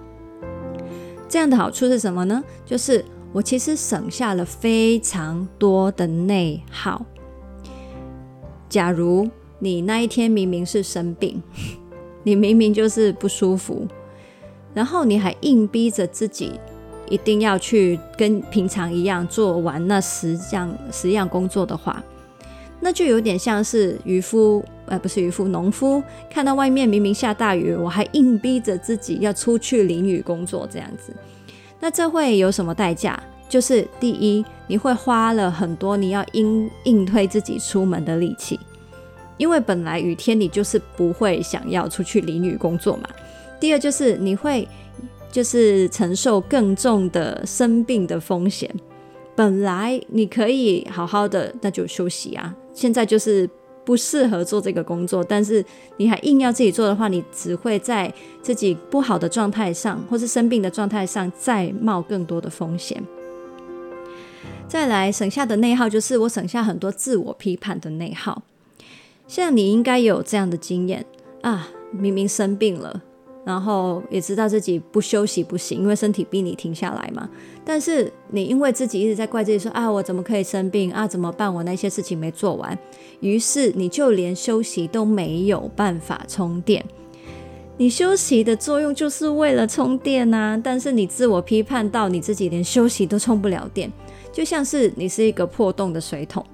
[1.28, 2.42] 这样的好处是什么呢？
[2.64, 7.04] 就是我其实省下了非常多的内耗。
[8.68, 9.28] 假如
[9.60, 11.40] 你那一天明明是生病，
[12.24, 13.86] 你明明就是不舒服，
[14.74, 16.52] 然后你还硬逼着自己
[17.08, 22.02] 一定要去跟平常一样做完那十样十样工作的话，
[22.80, 31.14] 那就有点像是渔夫，呃，不是渔夫，农夫看到外面明明下大雨，我还硬逼着自己要出去淋雨工作这样子，
[31.78, 33.22] 那这会有什么代价？
[33.48, 38.58] 就是第一，你会花了很多你要硬硬推自己出门的力气，
[39.40, 43.08] 因为本来雨天你就是不会想要出去淋雨工作嘛。
[43.58, 44.68] 第二就是你会
[45.32, 48.70] 就是承受更重的生病的风险，
[49.34, 53.48] 本来你可以好好的那就休息啊，现在就是
[53.82, 55.64] 不适合做这个工作，但是
[55.96, 63.02] 你还硬要自己做的话，你只会在自己不好的状态上或是生病的状态上再冒更多的风险。
[64.68, 68.42] 再来省下的内耗，就是我省下很多自我批判的内耗。
[69.30, 71.06] 像你应该有这样的经验
[71.42, 73.00] 啊，明明生病了，
[73.44, 77.30] 然后也知道自己不休息不行，因为身体逼你停下来嘛。
[77.64, 81.06] 但是你因为自己一直在怪自己说啊，我怎么可以生病啊？
[81.06, 81.54] 怎么办？
[81.54, 82.76] 我那些事情没做完，
[83.20, 86.84] 于是你就连休息都没有办法充电。
[87.76, 93.92] 你休息的作用就是为了充电啊，但是你自我批判到你自己连休息都充不了电。
[94.32, 96.44] 就像是你是一个破洞的水桶，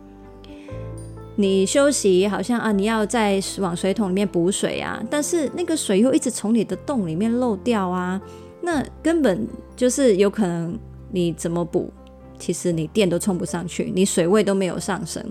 [1.36, 8.20] 你休息好像啊，你要再往水桶里面补水啊，但是那个水又一直从你的洞里面漏掉啊，
[8.62, 9.46] 那根本
[9.76, 10.78] 就是有可能
[11.12, 11.92] 你怎么补，
[12.38, 15.22] 其实你电都充不上去，你水位都没有上升，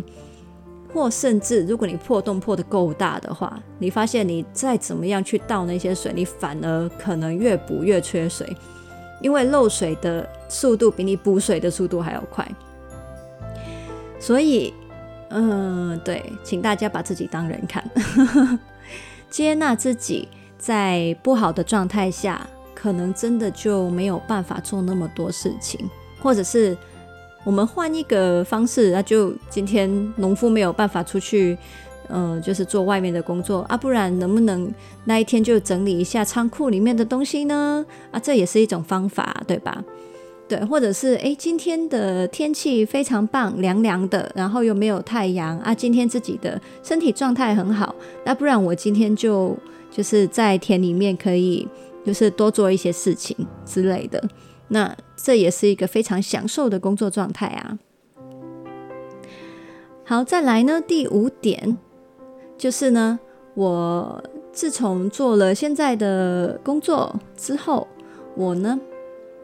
[0.94, 8.56] 或甚至如果你破洞破得够大的话，你发现你再怎么样去倒那些水，你反而可能越补越缺水。
[9.22, 12.48] 因为漏水的速度比你补水的速度还要快，
[14.20, 14.74] 所以，
[15.30, 17.84] 嗯，对，请大家把自己当人看，
[19.30, 25.90] 接纳自己在不好的状态下，可能真的就没有办法做那么多事情，
[26.22, 26.78] 或者是
[27.44, 31.58] 我们换一个方式，那就今天农夫没有办法出去。
[32.08, 34.72] 嗯，就是做外面的工作啊，不然能不能
[35.06, 37.84] 那一天就整理一下仓库里面的东西呢？
[38.12, 39.84] 啊，这也是一种方法，对吧？
[40.48, 49.58] 对，或者是诶，今天的天气非常棒，凉凉的，然后又没有太阳啊，今天自己的身体状态很好，那不然我今天就
[49.90, 51.68] 就是在田里面可以
[52.06, 54.24] 就是多做一些事情之类的，
[54.68, 57.80] 那这也是一个非常享受的工作状态啊。
[60.04, 61.78] 好，再来呢，第五点。
[62.58, 63.20] 就是呢，
[63.54, 67.86] 我自从做了现在的工作之后，
[68.36, 68.80] 我呢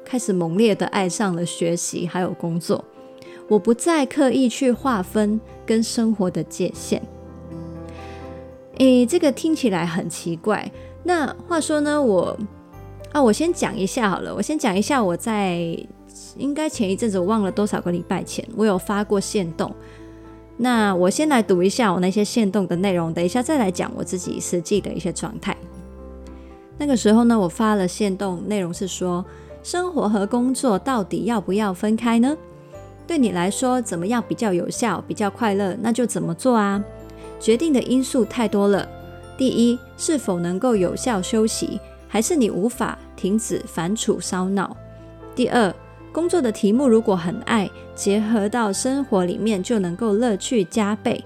[0.04, 2.84] 开始猛烈的爱上了学习还有工作。
[3.48, 7.02] 我不再刻意去划分跟生活的界限。
[8.78, 10.72] 诶，这个听起来很奇怪。
[11.04, 12.38] 那话说呢，我
[13.12, 14.34] 啊，我先讲一下好了。
[14.34, 15.78] 我先讲一下，我在
[16.38, 19.74] 应该前一阵子，我忘了多少个礼拜前，我有发过限动。
[20.58, 25.58] 那我先来读一下我那些限动的内容，等一下再来讲我自己实际的一些状态。
[26.78, 29.26] 那个时候呢，我发了限动，内容是说，
[29.64, 32.36] 生活和工作到底要不要分开呢？
[33.06, 36.84] 对你来说，怎么样比较有效、比较快乐，那就怎么做啊。
[37.40, 38.88] 决定的因素太多了。
[39.38, 44.76] 第一，是否能够有效休息，还是你无法停止烦楚烧脑？
[45.36, 45.74] 第二，
[46.12, 51.24] 工作的题目如果很爱，结合到生活里面就能够乐趣加倍。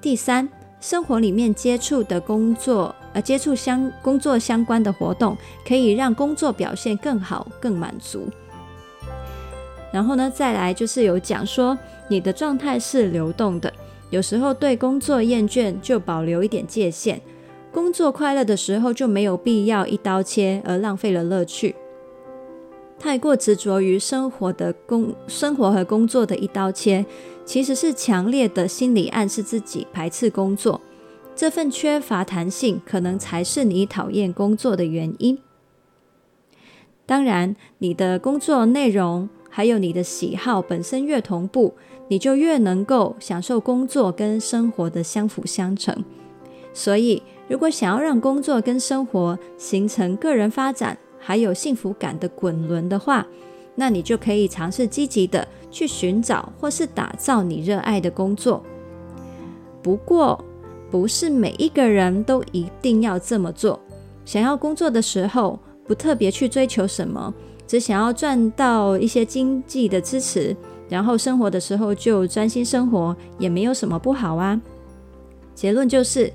[0.00, 0.48] 第三，
[0.80, 8.28] 生活里面接触的工作，呃，接触相工作相关的活动，可以让工作表现更好、更满足。
[9.92, 11.76] 然后呢，再来就是有讲说，
[12.08, 13.72] 你的状态是流动的，
[14.10, 17.16] 有时候对工作厌倦，就保留一点界限；
[17.72, 21.74] 工作快乐的时候，就没有必要一刀切而浪费了乐趣。
[23.00, 27.04] 太过执着于生活的工生活和工作的一刀切，
[27.44, 30.80] 其实是强烈的心理暗示自己排斥工作。
[31.38, 35.38] 这份缺乏弹性，可能才是你讨厌工作的原因。
[37.06, 41.74] 当然，你的工作内容还有你的喜好本身越同步，
[42.08, 46.04] 你就越能够享受工作跟生活的相辅相成。
[46.74, 53.24] 所以，如果想要让工作跟生活形成个人发展，还有幸福感的滚轮的话，
[53.76, 58.60] 那你就可以尝试积极的去寻找或是打造你热爱的工作。
[59.80, 60.44] 不过，
[60.90, 63.78] 不是每一个人都一定要这么做。
[64.24, 67.32] 想要工作的时候，不特别去追求什么，
[67.66, 70.56] 只想要赚到一些经济的支持，
[70.88, 74.60] 然后生活的时候就专心生活，也没有什么不好啊。
[75.54, 76.32] 结论就是，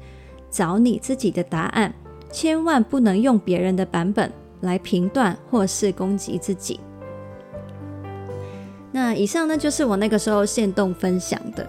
[0.50, 1.94] 找你自己的答案，
[2.32, 4.32] 千万不能用别人的版本
[4.62, 6.80] 来评断或是攻击自己。
[8.92, 11.68] 那以上呢，就是我那个时候现动分享的。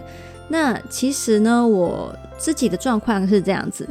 [0.48, 3.88] 那其实呢，我自己的状况是这样子。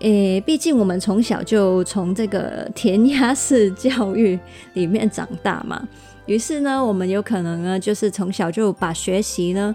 [0.00, 4.38] 诶，毕竟我们从小就从这个填鸭式教育
[4.74, 5.82] 里面长大嘛，
[6.26, 9.74] 于是呢，我们有可能呢，就是从小就把学习呢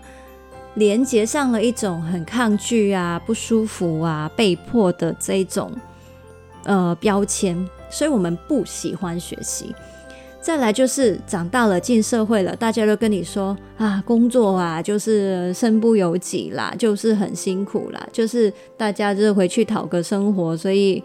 [0.76, 5.72] 连接上了一种很抗拒啊、不舒服啊、被迫的这一种
[6.66, 7.58] 呃标签，
[7.90, 9.74] 所以我们不喜欢学习。
[10.42, 21.02] 再来就是长大了进社会了，大家都跟你说啊，工作啊就是身不由己啦，就是很辛苦啦，就是大家就是回去讨个生活，所以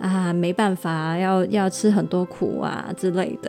[0.00, 3.48] 啊没办法要要吃很多苦啊之类的。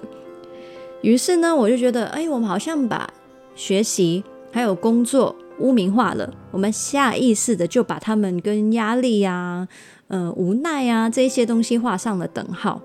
[1.01, 3.11] 于是呢，我就觉得，哎，我们好像把
[3.55, 9.67] 学习还有工作污名化了，我们下意识的就把他们跟压力啊、
[10.07, 12.79] 呃无奈啊这些东西画上了等号。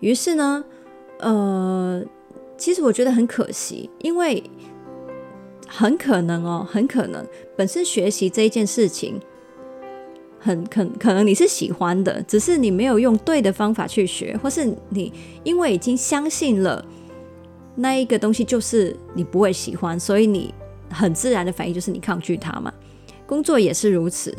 [0.00, 0.64] 于是呢。
[1.18, 2.02] 呃，
[2.58, 4.42] 其实我觉得很可惜，因为
[5.66, 9.18] 很可能哦，很可能本身学习这一件事情，
[10.38, 15.12] 很可可能你是喜欢的，只是你没有用对的方法去学，或是你
[15.42, 16.84] 因为已经相信了
[17.74, 20.54] 那一个东西就是你不会喜欢，所以你
[20.90, 22.72] 很自然的反应就是你抗拒它嘛。
[23.26, 24.36] 工作也是如此，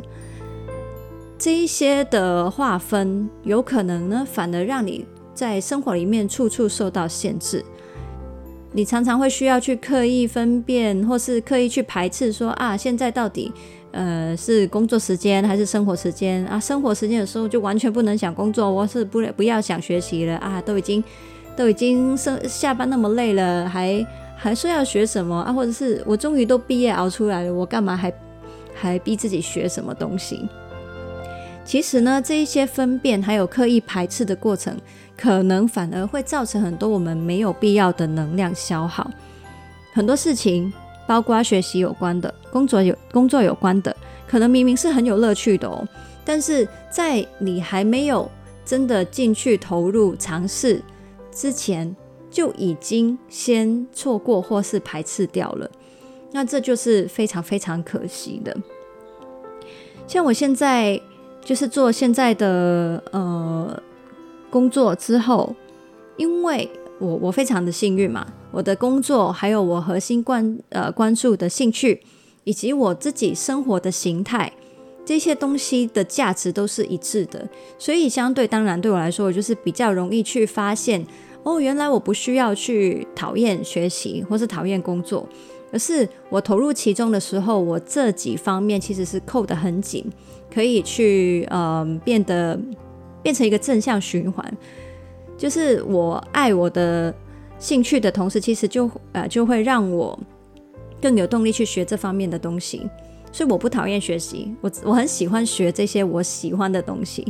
[1.38, 5.06] 这一些的划分有可能呢，反而让你。
[5.38, 7.64] 在生活里面处处受到限制，
[8.72, 13.54] 你常常会需要去刻意分辨，或是刻意去排斥说，啊，现在到底
[13.92, 16.60] 呃是工作时间还是生活时间啊？
[16.60, 20.60] 生活时间的时候就完全不能想工作，我是不不要想学习了啊！
[20.60, 21.04] 都已经
[21.56, 24.04] 都已经生下班那么累了，还
[24.36, 25.54] 还说要学什么啊？
[25.54, 28.12] 或者是我终于都毕业熬出来了，我干嘛还
[28.74, 30.50] 还逼自己学什么东西？
[31.64, 34.78] 其实呢，这一些分辨还有刻意排斥的过程，
[35.18, 39.10] 可能反而会造成很多我们没有必要的能量消耗。
[39.92, 40.72] 很多事情，
[41.08, 43.96] 包括学习有关的、工作有工作有关的，
[44.28, 45.84] 可能明明是很有乐趣的哦，
[46.24, 48.30] 但是在你还没有
[48.64, 50.82] 真的进去投入尝试
[51.32, 51.96] 之前，
[52.30, 55.70] 就已经先错过或是排斥掉了。
[56.32, 58.56] 那这就是非常非常可惜的。
[60.08, 61.02] 像我现在。
[61.48, 63.82] 就是做现在的呃
[64.58, 65.56] 工作之后，
[66.18, 72.02] 因为我我非常的幸运嘛，我的工作还有我核心关呃关注的兴趣，
[72.44, 74.52] 以及我自己生活的形态，
[75.06, 77.48] 这些东西的价值都是一致的，
[77.78, 81.06] 所以相对当然对我来说，我就是比较容易去发现
[81.44, 85.30] 哦，原来我不需要去讨厌学习或是讨厌工作，
[85.72, 90.04] 而是我投入其中的时候，我这几方面其实是扣得很紧。
[90.50, 92.58] 可以去呃变得
[93.28, 94.54] 变成一个正向循环，
[95.38, 97.14] 就是我爱我的
[97.60, 100.18] 兴趣的同时，其实就呃就会让我
[101.02, 102.90] 更有动力去学这方面的东西。
[103.34, 107.28] 所以我不讨厌学习，我我很喜欢学这些我喜欢的东西。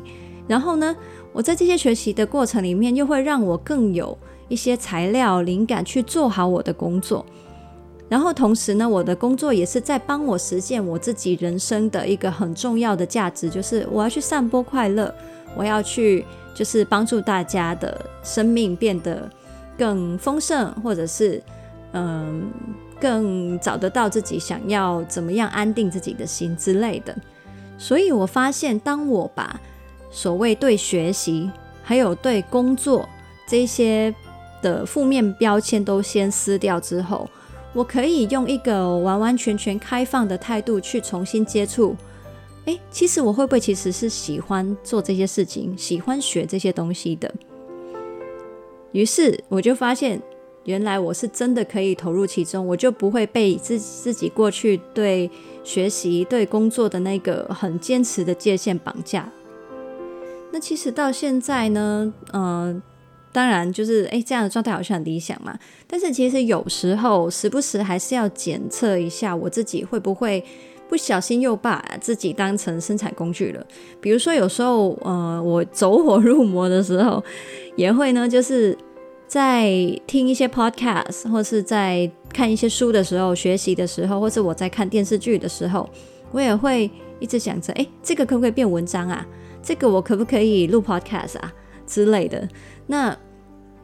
[0.48, 0.96] 然后呢，
[1.34, 4.16] 我在这些学习的过程里面，又会让我更有
[4.50, 7.26] 一些材料灵感去做好我的工作。
[8.08, 15.12] 然后同时呢，我的工作也是在帮我实现我自己人生的一个很重要的价值，就是我要去散播快乐，
[15.58, 19.30] 我要去就是帮助大家的生命变得
[19.78, 21.42] 更丰盛，或者是
[21.94, 22.50] 嗯
[23.00, 27.16] 更找得到自己想要怎么样安定自己的心之类的。
[27.78, 29.60] 所以我发现，当我把
[30.10, 31.52] 所谓对学习
[31.84, 33.08] 还有对工作
[33.48, 34.14] 这些
[34.62, 37.30] 的负面标签都先撕掉之后，
[37.74, 41.96] 我可以用一个完完全全开放的态度去重新接触，
[42.68, 47.34] 诶，其实我会不会其实是喜欢做这些事情，喜欢学这些东西的？
[48.92, 50.22] 于是我就发现，
[50.66, 55.32] 原来我是真的可以投入其中，我就不会被自自己过去对
[55.64, 59.32] 学习、对工作的那个很坚持的界限绑架。
[60.52, 62.82] 那其实到现在呢，嗯、
[63.32, 65.58] 当然，就是诶，这样的状态好像很理想嘛。
[65.88, 70.44] 但是其实有时候，时不时还是要检测一下我自己会不会
[70.90, 73.66] 不小心又把自己当成生产工具了。
[74.00, 77.24] 比如说，有时候呃，我走火入魔的时候，
[77.76, 78.78] 也会呢，就是
[79.28, 79.70] 在
[80.08, 85.90] 听一些 podcast，或是在看一些书的时候，学习的时候，或是我在看电视剧的时候，
[86.32, 89.26] 我也会一直想着，诶，这个可不可以变文章啊？
[89.62, 91.54] 这个我可不可以录 podcast 啊
[91.86, 92.48] 之类的？
[92.86, 93.18] 那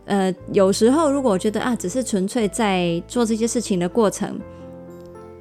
[0.06, 4.39] 呃，有时候如果我觉得啊，只是纯粹在做这些事情的过程，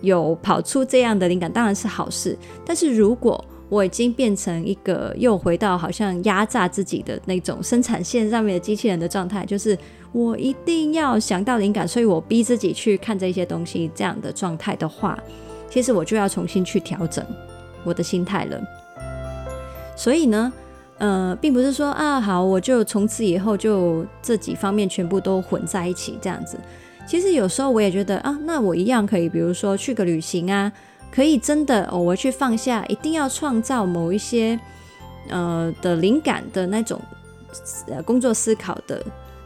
[0.03, 2.37] 有跑出这样的灵感，当然是好事。
[2.67, 9.79] 但是如果我已经变成一个又回到好像压榨自己的那种生产线上面的机器人的状态，就是
[10.13, 15.19] 我一定要想到灵感，所以我逼自己去看这些东西，这样的状态的话，
[15.71, 17.25] 其实我就要重新去调整
[17.83, 18.61] 我的心态了。
[19.97, 20.53] 所以呢，
[20.99, 26.59] 呃，并不是说啊，好，我就从此以后就这几方面全部都混在一起这样子。
[27.07, 30.73] 其实有时候我也觉得啊，那我一样可以，比如说去个旅行啊，
[31.11, 34.59] 可以真的偶尔去放下，一定要创造某一些
[35.29, 37.01] 呃的灵感的那种
[37.89, 39.05] 呃工作思考的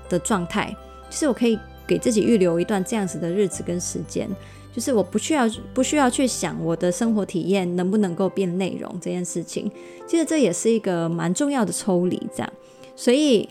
[0.08, 0.74] 的状态。
[1.10, 4.28] 就是我可以给自己预留一段这样子的日子跟时间，
[4.72, 9.70] 就是我不需要不需要去想我的生活体验能不能够变内容这件事情。
[10.06, 12.52] 其实这也是一个蛮重要的抽离，这样。
[12.94, 13.48] 所以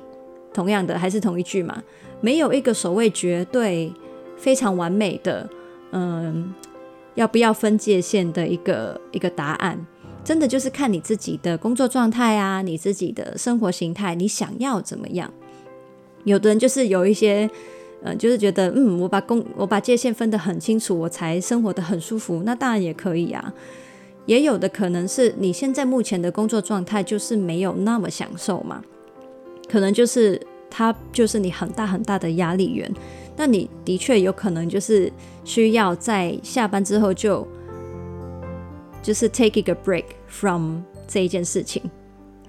[0.53, 1.81] 同样的还是同一句嘛。
[2.21, 3.93] 没有一个所谓绝对
[4.37, 5.47] 非常完美的，
[5.91, 6.53] 嗯，
[7.13, 9.85] 要不要分界线的一个一个答案，
[10.23, 15.31] 真的就是看你自己的工作状态啊，你自己的生活形态，你想要怎么样？
[16.23, 17.47] 有的人就是有一些，
[18.01, 23.53] 嗯，就是觉得，嗯，我把工我把界限分得很清楚，我才生活得很舒服，那当然也可以啊。
[24.25, 28.81] 也有的可能是你现在目前的工作状态就是没有那么享受嘛，
[29.69, 30.41] 可能就是。
[30.69, 32.91] 它就是你很大很大的压力源，
[33.37, 35.11] 那你的确有可能就是
[35.43, 37.47] 需要在下班之后就
[39.01, 41.81] 就是 take a break from 这一件事情，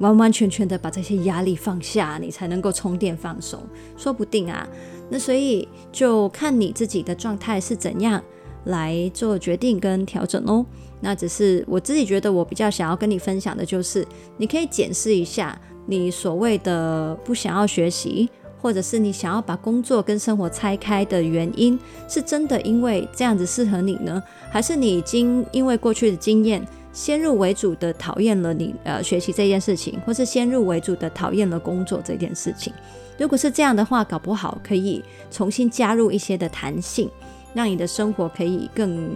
[0.01, 3.63] 完完全全的把这些压力放下，你才能够充电放松，
[3.97, 4.67] 说不定啊。
[5.09, 8.21] 那所以就看你自己的状态是怎样
[8.65, 10.67] 来做决定跟调整哦。
[11.01, 14.05] 那只是我自己觉得我比较想要跟你分享的就是，
[14.37, 15.57] 你可以检视一下。
[15.87, 18.29] 你所谓的不想要学习，
[18.61, 21.79] 或者是你想要把工作跟生活拆开的原因，
[22.09, 24.23] 是真的因为这样子适合你呢？
[24.51, 32.73] 还是你已经因为过去的经验，先入为主的讨厌了你呃学习这件事情，或是先入为主的讨厌了工作这件事情？
[33.19, 37.09] 如果是这样的话，搞不好可以重新加入一些的弹性，
[37.55, 39.11] 让你的生活可以更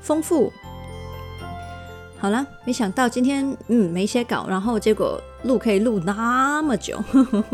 [0.00, 0.52] 丰富。
[2.18, 6.98] 好了，没想到今天嗯没写稿，然后结果录可以录那么久，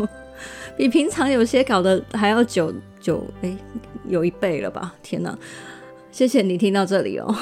[0.75, 3.55] 比平常有些搞的还要久久，哎，
[4.07, 4.93] 有一倍了吧？
[5.03, 5.37] 天哪！
[6.11, 7.33] 谢谢你听到这里哦。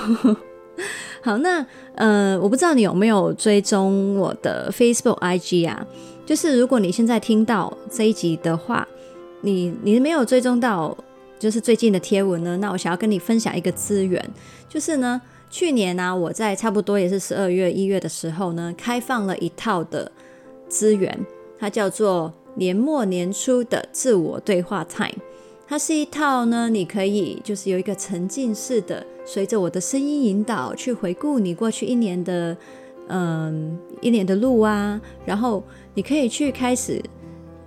[1.22, 5.86] 好，那呃，我不知道你有没有追踪我的 Facebook、IG 啊？
[6.26, 8.88] 就是如果你现在听到这一集的话，
[9.42, 10.96] 你你没有追踪到
[11.38, 12.58] 就是最近的贴文呢？
[12.58, 14.24] 那我想要跟你分享一个资源，
[14.68, 15.22] 就是呢。
[15.52, 20.12] 去年呢、我在差不多也是十二月、一月的时候呢，开放了一套的
[20.70, 21.26] 资源，
[21.58, 25.18] 它叫做年末年初的自我对话 Time。
[25.68, 32.58] 它是一套呢，你可以就是有一个沉浸式的，随着我的声音引导去回顾你过去一年的，
[33.08, 35.64] 嗯，一年的路啊，然后
[35.94, 37.00] 你可以去开始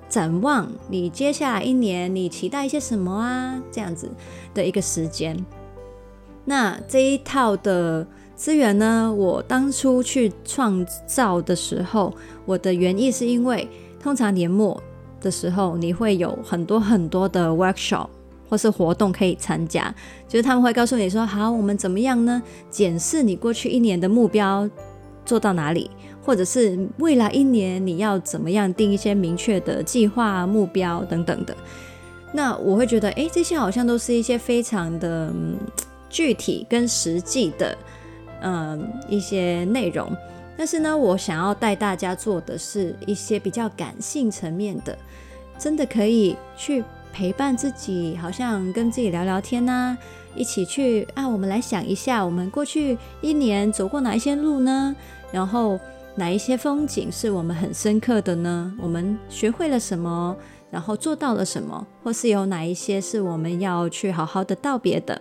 [0.09, 4.11] 展望你接下来一年，你期待一些什么啊，这样子
[4.53, 5.36] 的一个时间。
[6.44, 8.05] 那这一套的
[8.43, 12.12] 资源呢，我当初去创造的时候，
[12.45, 13.68] 我的原意是因为，
[14.03, 14.82] 通常年末
[15.20, 18.09] 的时候，你会有很多很多的 workshop
[18.51, 19.95] 或是活动可以参加，
[20.26, 22.43] 就是他们会告诉你说，好，我们怎么样呢？
[22.68, 24.68] 检视你过去一年的目标
[25.24, 25.88] 做到哪里，
[26.24, 31.57] 或者是未来一年你要怎么样定一些明确的计划、目标等等的。
[32.32, 35.32] 那我会觉得，诶，这些好像都是一些非常的。
[36.12, 37.74] 具体跟实际的，
[38.43, 40.11] 嗯，一些内容，
[40.57, 44.99] 但是呢，我想要带大家做的是一些比较感性层面的，
[45.59, 49.97] 真的可以去陪伴自己，好像跟自己聊聊天呐，
[50.34, 54.95] 一起去啊，我们来想一下，我们过去一年走过哪一些路呢？
[55.30, 55.78] 然后
[56.16, 58.74] 哪一些风景是我们很深刻的呢？
[58.80, 60.36] 我们学会了什么？
[60.70, 61.86] 然后做到了什么？
[62.03, 65.20] 或是有哪一些是我们要去好好的道别的？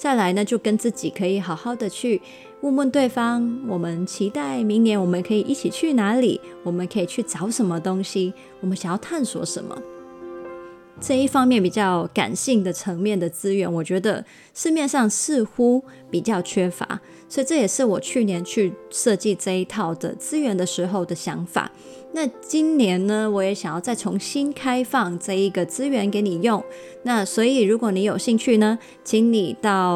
[0.00, 2.22] 再来呢，就跟自己可以好好的去
[2.62, 6.40] 问问对方，我们期待明年我们可以一起去哪里？
[6.62, 8.32] 我们可以去找什么东西？
[8.62, 9.76] 我们想要探索什么？
[11.02, 14.24] 这一方面比较感性的层面的资源，我觉得
[14.54, 16.98] 市面上似乎比较缺乏，
[17.28, 21.70] 所以这也是我去年去设计这一套的资源的时候的想法。
[22.12, 26.62] 那今年呢，我也想要再重新开放这一个资源给你用。
[27.04, 29.92] 那所以，如果你有兴趣呢，请你到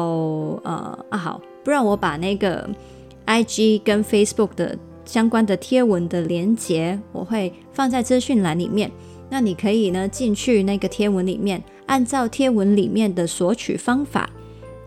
[0.63, 2.69] 呃啊好，不然我把那个
[3.25, 8.89] IG 跟 Facebook 的相关的贴文的连接，我会放在资讯栏里面。
[9.29, 14.29] 那你可以呢进去那个贴文里面，按照贴文里面的索取方法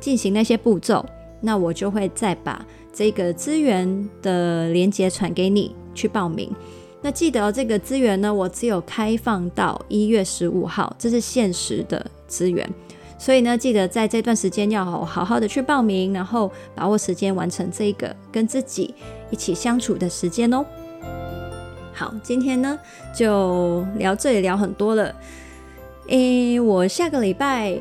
[0.00, 1.04] 进行那些步骤。
[1.40, 6.50] 那我就会再把这个资源的连接传给你去报名。
[7.00, 12.68] 那记得这个资源呢，我只有开放到一月十五号，这是限时的资源。
[13.18, 18.94] 所以呢，记得在这段时间要好好好的去报名，然后把握时间完成这个跟自己
[19.30, 20.64] 一起相处的时间哦。
[21.92, 22.78] 好，今天呢
[23.14, 25.14] 就聊这里聊很多了。
[26.08, 27.76] 诶，我下个礼拜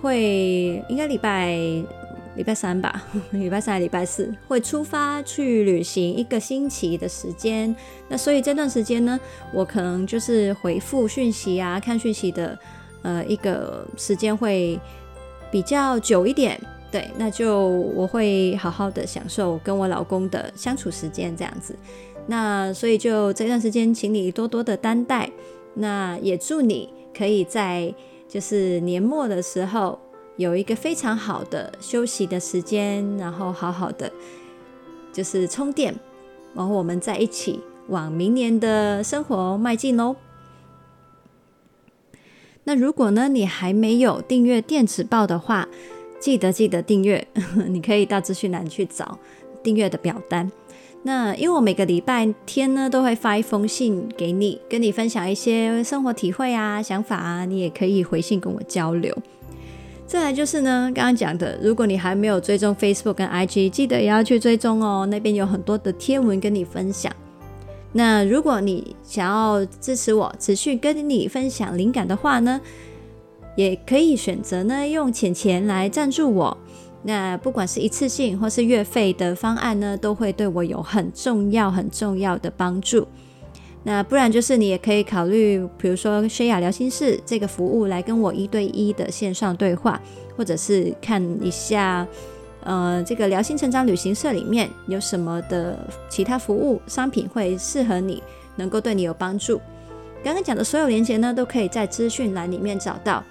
[0.00, 1.58] 会应该礼拜。
[2.36, 7.74] 礼拜三吧， 礼拜三礼拜四会出发去旅行一个星期的时间。
[8.08, 9.18] 那所以这段时间呢，
[9.52, 12.56] 我可能就是回复讯息啊、看讯息的
[13.02, 14.78] 呃一个时间会
[15.50, 16.58] 比较久一点。
[16.90, 21.74] 对，那就我会好好的享受跟我老公的相处时间这样子。
[22.26, 25.28] 那所以就这段时间，请你多多的担待。
[25.74, 27.92] 那也祝你可以在
[28.28, 29.98] 就是年末的时候。
[30.36, 34.10] 有一个非常好的休息的时间，然后好好的
[35.12, 35.94] 就是充电，
[36.54, 40.16] 然后我们再一起往明年的生活迈进喽。
[42.64, 45.68] 那如果呢，你还没有订阅电子报的话，
[46.20, 47.26] 记得记得订阅，
[47.68, 49.18] 你可以到资讯栏去找
[49.62, 50.50] 订阅的表单。
[51.02, 59.16] 那因为我每个礼拜天呢都会发一封信给你，跟你分享一些生活体会啊、想法啊，你也可以回信跟我交流。
[60.10, 65.06] 再来就是呢，刚刚讲的，如果你还没有追踪 Facebook 跟 IG，记得也要去追踪哦。
[65.06, 67.14] 那边有很多的贴文跟你分享。
[67.92, 72.60] 那如果你想要支持我，持续跟你分享灵感的话呢，
[73.54, 76.58] 也可以选择呢用钱钱来赞助我。
[77.04, 83.06] 那不管是一次性或是月费的方案呢，都会对我有很重要很重要的帮助。
[83.82, 90.00] 那不然就是你也可以考虑，比如说薛雅聊心事这个服务来跟我一对一的线上对话，
[90.36, 92.06] 或者是看一下，
[92.62, 95.78] 呃，这个聊心成长旅行社里面有什么的
[96.10, 98.22] 其他服务商品会适合你，
[98.56, 99.58] 能够对你有帮助。
[100.22, 103.24] 刚刚讲的所有连接呢，都可以在资讯栏里面找到。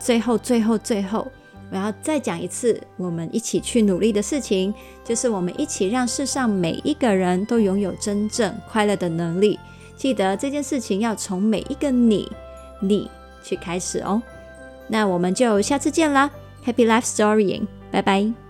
[0.00, 1.24] 最后，最后，最后，
[1.70, 4.74] 我要再讲一次，我们一起去努力的事情，
[5.04, 9.56] 就是我们一起让世上每一个人都拥有真正快乐的能力。
[9.96, 12.30] 记得这件事情要从每一个你，
[12.80, 13.10] 你
[13.42, 14.22] 去开始哦。
[14.88, 16.30] 那我们就下次见啦
[16.64, 18.43] ，Happy Life Storying，拜拜。